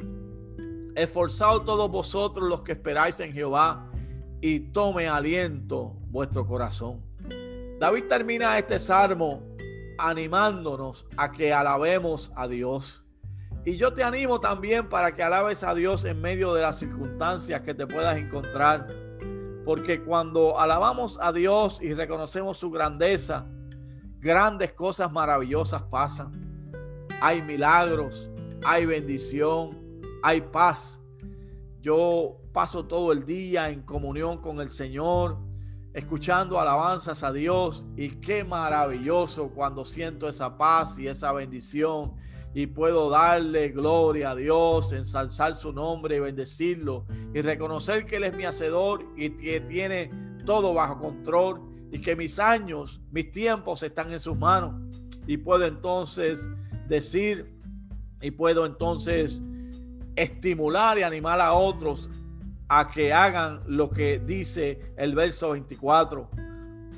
Esforzaos 0.95 1.63
todos 1.63 1.91
vosotros 1.91 2.49
los 2.49 2.63
que 2.63 2.71
esperáis 2.71 3.19
en 3.19 3.31
Jehová 3.31 3.91
y 4.41 4.61
tome 4.71 5.07
aliento 5.07 5.95
vuestro 6.07 6.47
corazón. 6.47 7.03
David 7.79 8.05
termina 8.09 8.57
este 8.57 8.79
salmo 8.79 9.43
animándonos 9.99 11.05
a 11.17 11.31
que 11.31 11.53
alabemos 11.53 12.31
a 12.35 12.47
Dios. 12.47 13.05
Y 13.63 13.77
yo 13.77 13.93
te 13.93 14.03
animo 14.03 14.39
también 14.39 14.89
para 14.89 15.13
que 15.13 15.21
alabes 15.21 15.63
a 15.63 15.75
Dios 15.75 16.03
en 16.05 16.19
medio 16.19 16.51
de 16.55 16.63
las 16.63 16.79
circunstancias 16.79 17.61
que 17.61 17.75
te 17.75 17.85
puedas 17.85 18.17
encontrar. 18.17 18.87
Porque 19.65 20.01
cuando 20.01 20.59
alabamos 20.59 21.19
a 21.21 21.31
Dios 21.31 21.79
y 21.79 21.93
reconocemos 21.93 22.57
su 22.57 22.71
grandeza, 22.71 23.45
grandes 24.17 24.73
cosas 24.73 25.11
maravillosas 25.11 25.83
pasan 25.83 26.49
hay 27.21 27.43
milagros, 27.43 28.31
hay 28.63 28.85
bendición, 28.85 29.77
hay 30.23 30.41
paz. 30.41 30.99
Yo 31.79 32.41
paso 32.51 32.85
todo 32.85 33.11
el 33.11 33.23
día 33.25 33.69
en 33.69 33.83
comunión 33.83 34.39
con 34.39 34.59
el 34.59 34.71
Señor, 34.71 35.37
escuchando 35.93 36.59
alabanzas 36.59 37.23
a 37.23 37.31
Dios. 37.31 37.85
Y 37.95 38.09
qué 38.21 38.43
maravilloso 38.43 39.49
cuando 39.49 39.85
siento 39.85 40.27
esa 40.27 40.57
paz 40.57 40.97
y 40.97 41.07
esa 41.07 41.31
bendición. 41.31 42.15
Y 42.55 42.65
puedo 42.65 43.11
darle 43.11 43.69
gloria 43.69 44.31
a 44.31 44.35
Dios, 44.35 44.91
ensalzar 44.91 45.55
su 45.55 45.71
nombre 45.71 46.15
y 46.15 46.19
bendecirlo. 46.19 47.05
Y 47.35 47.41
reconocer 47.41 48.07
que 48.07 48.15
Él 48.15 48.23
es 48.23 48.35
mi 48.35 48.45
hacedor 48.45 49.05
y 49.15 49.29
que 49.37 49.61
tiene 49.61 50.09
todo 50.43 50.73
bajo 50.73 50.97
control. 50.99 51.61
Y 51.91 52.01
que 52.01 52.15
mis 52.15 52.39
años, 52.39 52.99
mis 53.11 53.29
tiempos 53.29 53.83
están 53.83 54.11
en 54.11 54.19
sus 54.19 54.35
manos. 54.35 54.73
Y 55.27 55.37
puedo 55.37 55.65
entonces 55.65 56.47
decir 56.91 57.49
y 58.21 58.31
puedo 58.31 58.65
entonces 58.65 59.41
estimular 60.15 60.99
y 60.99 61.03
animar 61.03 61.39
a 61.39 61.53
otros 61.53 62.09
a 62.67 62.89
que 62.89 63.13
hagan 63.13 63.61
lo 63.65 63.89
que 63.89 64.19
dice 64.19 64.93
el 64.97 65.15
verso 65.15 65.51
24. 65.51 66.29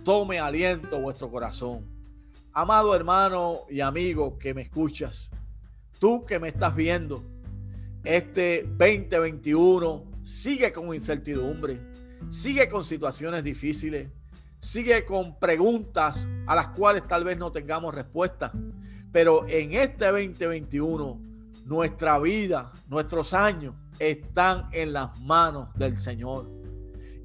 Tome 0.04 0.40
aliento 0.40 1.00
vuestro 1.00 1.30
corazón. 1.32 1.86
Amado 2.52 2.96
hermano 2.96 3.62
y 3.70 3.80
amigo 3.80 4.38
que 4.38 4.54
me 4.54 4.64
escuchas, 4.64 5.32
tú 6.00 6.26
que 6.26 6.40
me 6.40 6.50
estás 6.50 6.76
viendo, 6.76 7.24
este 8.04 8.64
2021 8.64 10.04
sigue 10.24 10.72
con 10.72 10.94
incertidumbre, 10.94 11.80
sigue 12.30 12.68
con 12.68 12.84
situaciones 12.84 13.44
difíciles, 13.44 14.10
sigue 14.60 15.06
con 15.06 15.40
preguntas 15.40 16.28
a 16.46 16.56
las 16.56 16.70
cuales 16.70 17.08
tal 17.08 17.24
vez 17.24 17.38
no 17.38 17.52
tengamos 17.52 17.94
respuesta. 17.94 18.52
Pero 19.14 19.48
en 19.48 19.74
este 19.74 20.06
2021, 20.06 21.22
nuestra 21.64 22.20
vida, 22.20 22.74
nuestros 22.90 23.34
años 23.34 23.76
están 23.98 24.68
en 24.74 24.92
las 24.92 25.18
manos 25.22 25.70
del 25.76 25.98
Señor. 25.98 26.50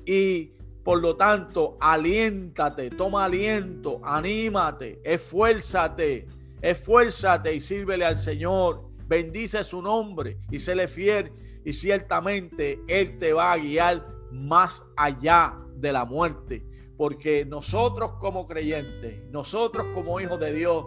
Y 0.07 0.53
por 0.85 1.01
lo 1.01 1.17
tanto, 1.17 1.77
aliéntate, 1.81 2.91
toma 2.91 3.25
aliento, 3.25 4.01
anímate, 4.05 5.01
esfuérzate 5.03 6.27
Esfuérzate 6.61 7.55
y 7.55 7.61
sírvele 7.61 8.05
al 8.05 8.17
Señor. 8.17 8.83
Bendice 9.07 9.63
su 9.65 9.81
nombre 9.81 10.39
y 10.51 10.59
séle 10.59 10.89
fiel. 10.89 11.33
Y 11.65 11.73
ciertamente 11.73 12.81
Él 12.89 13.19
te 13.19 13.33
va 13.33 13.53
a 13.53 13.59
guiar 13.59 14.07
más 14.33 14.83
allá 14.97 15.57
de 15.77 15.93
la 15.93 16.05
muerte. 16.05 16.65
Porque 16.97 17.45
nosotros 17.45 18.15
como 18.15 18.45
creyentes, 18.45 19.23
nosotros 19.31 19.87
como 19.95 20.21
hijos 20.21 20.41
de 20.41 20.53
Dios, 20.53 20.87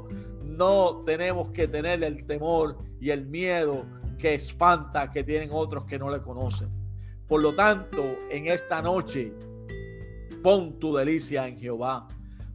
no 0.51 1.03
tenemos 1.05 1.51
que 1.51 1.67
tener 1.67 2.03
el 2.03 2.25
temor 2.25 2.77
y 2.99 3.09
el 3.09 3.25
miedo 3.25 3.85
que 4.17 4.35
espanta 4.35 5.09
que 5.09 5.23
tienen 5.23 5.49
otros 5.51 5.85
que 5.85 5.97
no 5.97 6.11
le 6.11 6.19
conocen. 6.21 6.69
Por 7.27 7.41
lo 7.41 7.55
tanto, 7.55 8.03
en 8.29 8.47
esta 8.47 8.81
noche, 8.81 9.33
pon 10.43 10.79
tu 10.79 10.95
delicia 10.95 11.47
en 11.47 11.57
Jehová. 11.57 12.07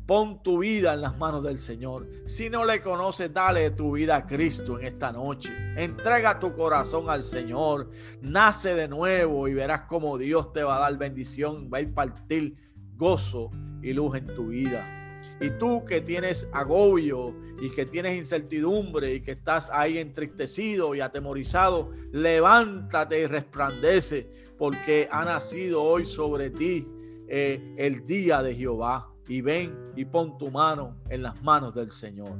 Pon 0.06 0.40
tu 0.40 0.58
vida 0.58 0.94
en 0.94 1.00
las 1.00 1.18
manos 1.18 1.42
del 1.42 1.58
Señor. 1.58 2.06
Si 2.26 2.48
no 2.48 2.64
le 2.64 2.80
conoces, 2.80 3.32
dale 3.32 3.72
tu 3.72 3.92
vida 3.92 4.14
a 4.16 4.26
Cristo 4.26 4.78
en 4.78 4.86
esta 4.86 5.10
noche. 5.10 5.52
Entrega 5.76 6.38
tu 6.38 6.54
corazón 6.54 7.10
al 7.10 7.24
Señor. 7.24 7.90
Nace 8.20 8.74
de 8.74 8.86
nuevo 8.86 9.48
y 9.48 9.54
verás 9.54 9.82
cómo 9.88 10.16
Dios 10.16 10.52
te 10.52 10.62
va 10.62 10.76
a 10.76 10.80
dar 10.80 10.96
bendición. 10.96 11.68
Va 11.72 11.78
a 11.78 11.80
impartir 11.80 12.54
gozo 12.94 13.50
y 13.82 13.92
luz 13.94 14.16
en 14.16 14.26
tu 14.26 14.46
vida. 14.46 14.95
Y 15.40 15.50
tú 15.50 15.84
que 15.84 16.00
tienes 16.00 16.48
agobio 16.52 17.34
y 17.60 17.70
que 17.70 17.84
tienes 17.84 18.16
incertidumbre 18.16 19.14
y 19.14 19.20
que 19.20 19.32
estás 19.32 19.70
ahí 19.72 19.98
entristecido 19.98 20.94
y 20.94 21.00
atemorizado, 21.00 21.90
levántate 22.12 23.20
y 23.20 23.26
resplandece 23.26 24.30
porque 24.56 25.08
ha 25.10 25.24
nacido 25.24 25.82
hoy 25.82 26.06
sobre 26.06 26.50
ti 26.50 26.88
eh, 27.28 27.74
el 27.76 28.06
día 28.06 28.42
de 28.42 28.54
Jehová. 28.54 29.12
Y 29.28 29.40
ven 29.40 29.76
y 29.96 30.04
pon 30.04 30.38
tu 30.38 30.52
mano 30.52 31.02
en 31.10 31.22
las 31.24 31.42
manos 31.42 31.74
del 31.74 31.90
Señor. 31.90 32.38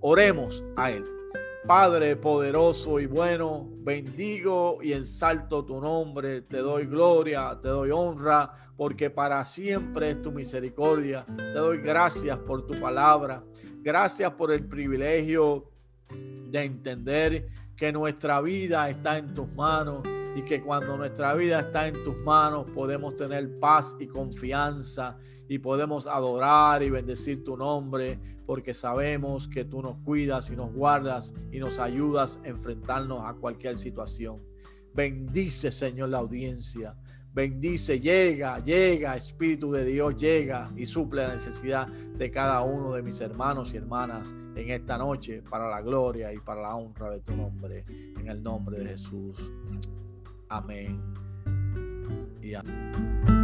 Oremos 0.00 0.64
a 0.76 0.90
Él. 0.90 1.04
Padre 1.66 2.14
poderoso 2.14 3.00
y 3.00 3.06
bueno, 3.06 3.68
bendigo 3.78 4.78
y 4.80 4.92
ensalto 4.92 5.64
tu 5.64 5.80
nombre, 5.80 6.42
te 6.42 6.58
doy 6.58 6.86
gloria, 6.86 7.58
te 7.60 7.66
doy 7.66 7.90
honra, 7.90 8.52
porque 8.76 9.10
para 9.10 9.44
siempre 9.44 10.10
es 10.10 10.22
tu 10.22 10.30
misericordia. 10.30 11.26
Te 11.36 11.54
doy 11.54 11.78
gracias 11.78 12.38
por 12.38 12.64
tu 12.66 12.78
palabra, 12.78 13.42
gracias 13.82 14.30
por 14.34 14.52
el 14.52 14.68
privilegio 14.68 15.68
de 16.08 16.62
entender 16.62 17.48
que 17.76 17.92
nuestra 17.92 18.40
vida 18.40 18.88
está 18.88 19.18
en 19.18 19.34
tus 19.34 19.52
manos 19.52 20.06
y 20.36 20.42
que 20.42 20.62
cuando 20.62 20.96
nuestra 20.96 21.34
vida 21.34 21.58
está 21.58 21.88
en 21.88 22.04
tus 22.04 22.16
manos 22.18 22.66
podemos 22.76 23.16
tener 23.16 23.58
paz 23.58 23.96
y 23.98 24.06
confianza 24.06 25.18
y 25.48 25.58
podemos 25.58 26.06
adorar 26.06 26.82
y 26.82 26.90
bendecir 26.90 27.44
tu 27.44 27.56
nombre 27.56 28.18
porque 28.46 28.74
sabemos 28.74 29.48
que 29.48 29.64
tú 29.64 29.82
nos 29.82 29.98
cuidas 29.98 30.50
y 30.50 30.56
nos 30.56 30.72
guardas 30.72 31.32
y 31.50 31.58
nos 31.58 31.78
ayudas 31.78 32.40
a 32.44 32.48
enfrentarnos 32.48 33.22
a 33.24 33.34
cualquier 33.34 33.78
situación. 33.78 34.40
Bendice, 34.94 35.72
Señor, 35.72 36.08
la 36.08 36.18
audiencia. 36.18 36.96
Bendice, 37.34 38.00
llega, 38.00 38.60
llega, 38.60 39.14
Espíritu 39.14 39.70
de 39.70 39.84
Dios, 39.84 40.16
llega 40.16 40.70
y 40.74 40.86
suple 40.86 41.22
la 41.26 41.34
necesidad 41.34 41.86
de 41.86 42.30
cada 42.30 42.62
uno 42.62 42.94
de 42.94 43.02
mis 43.02 43.20
hermanos 43.20 43.74
y 43.74 43.76
hermanas 43.76 44.34
en 44.54 44.70
esta 44.70 44.96
noche 44.96 45.42
para 45.42 45.68
la 45.68 45.82
gloria 45.82 46.32
y 46.32 46.38
para 46.38 46.62
la 46.62 46.74
honra 46.74 47.10
de 47.10 47.20
tu 47.20 47.36
nombre. 47.36 47.84
En 48.18 48.28
el 48.28 48.42
nombre 48.42 48.78
de 48.78 48.86
Jesús. 48.86 49.36
Amén. 50.48 50.98
Y 52.40 52.54
amén. 52.54 53.35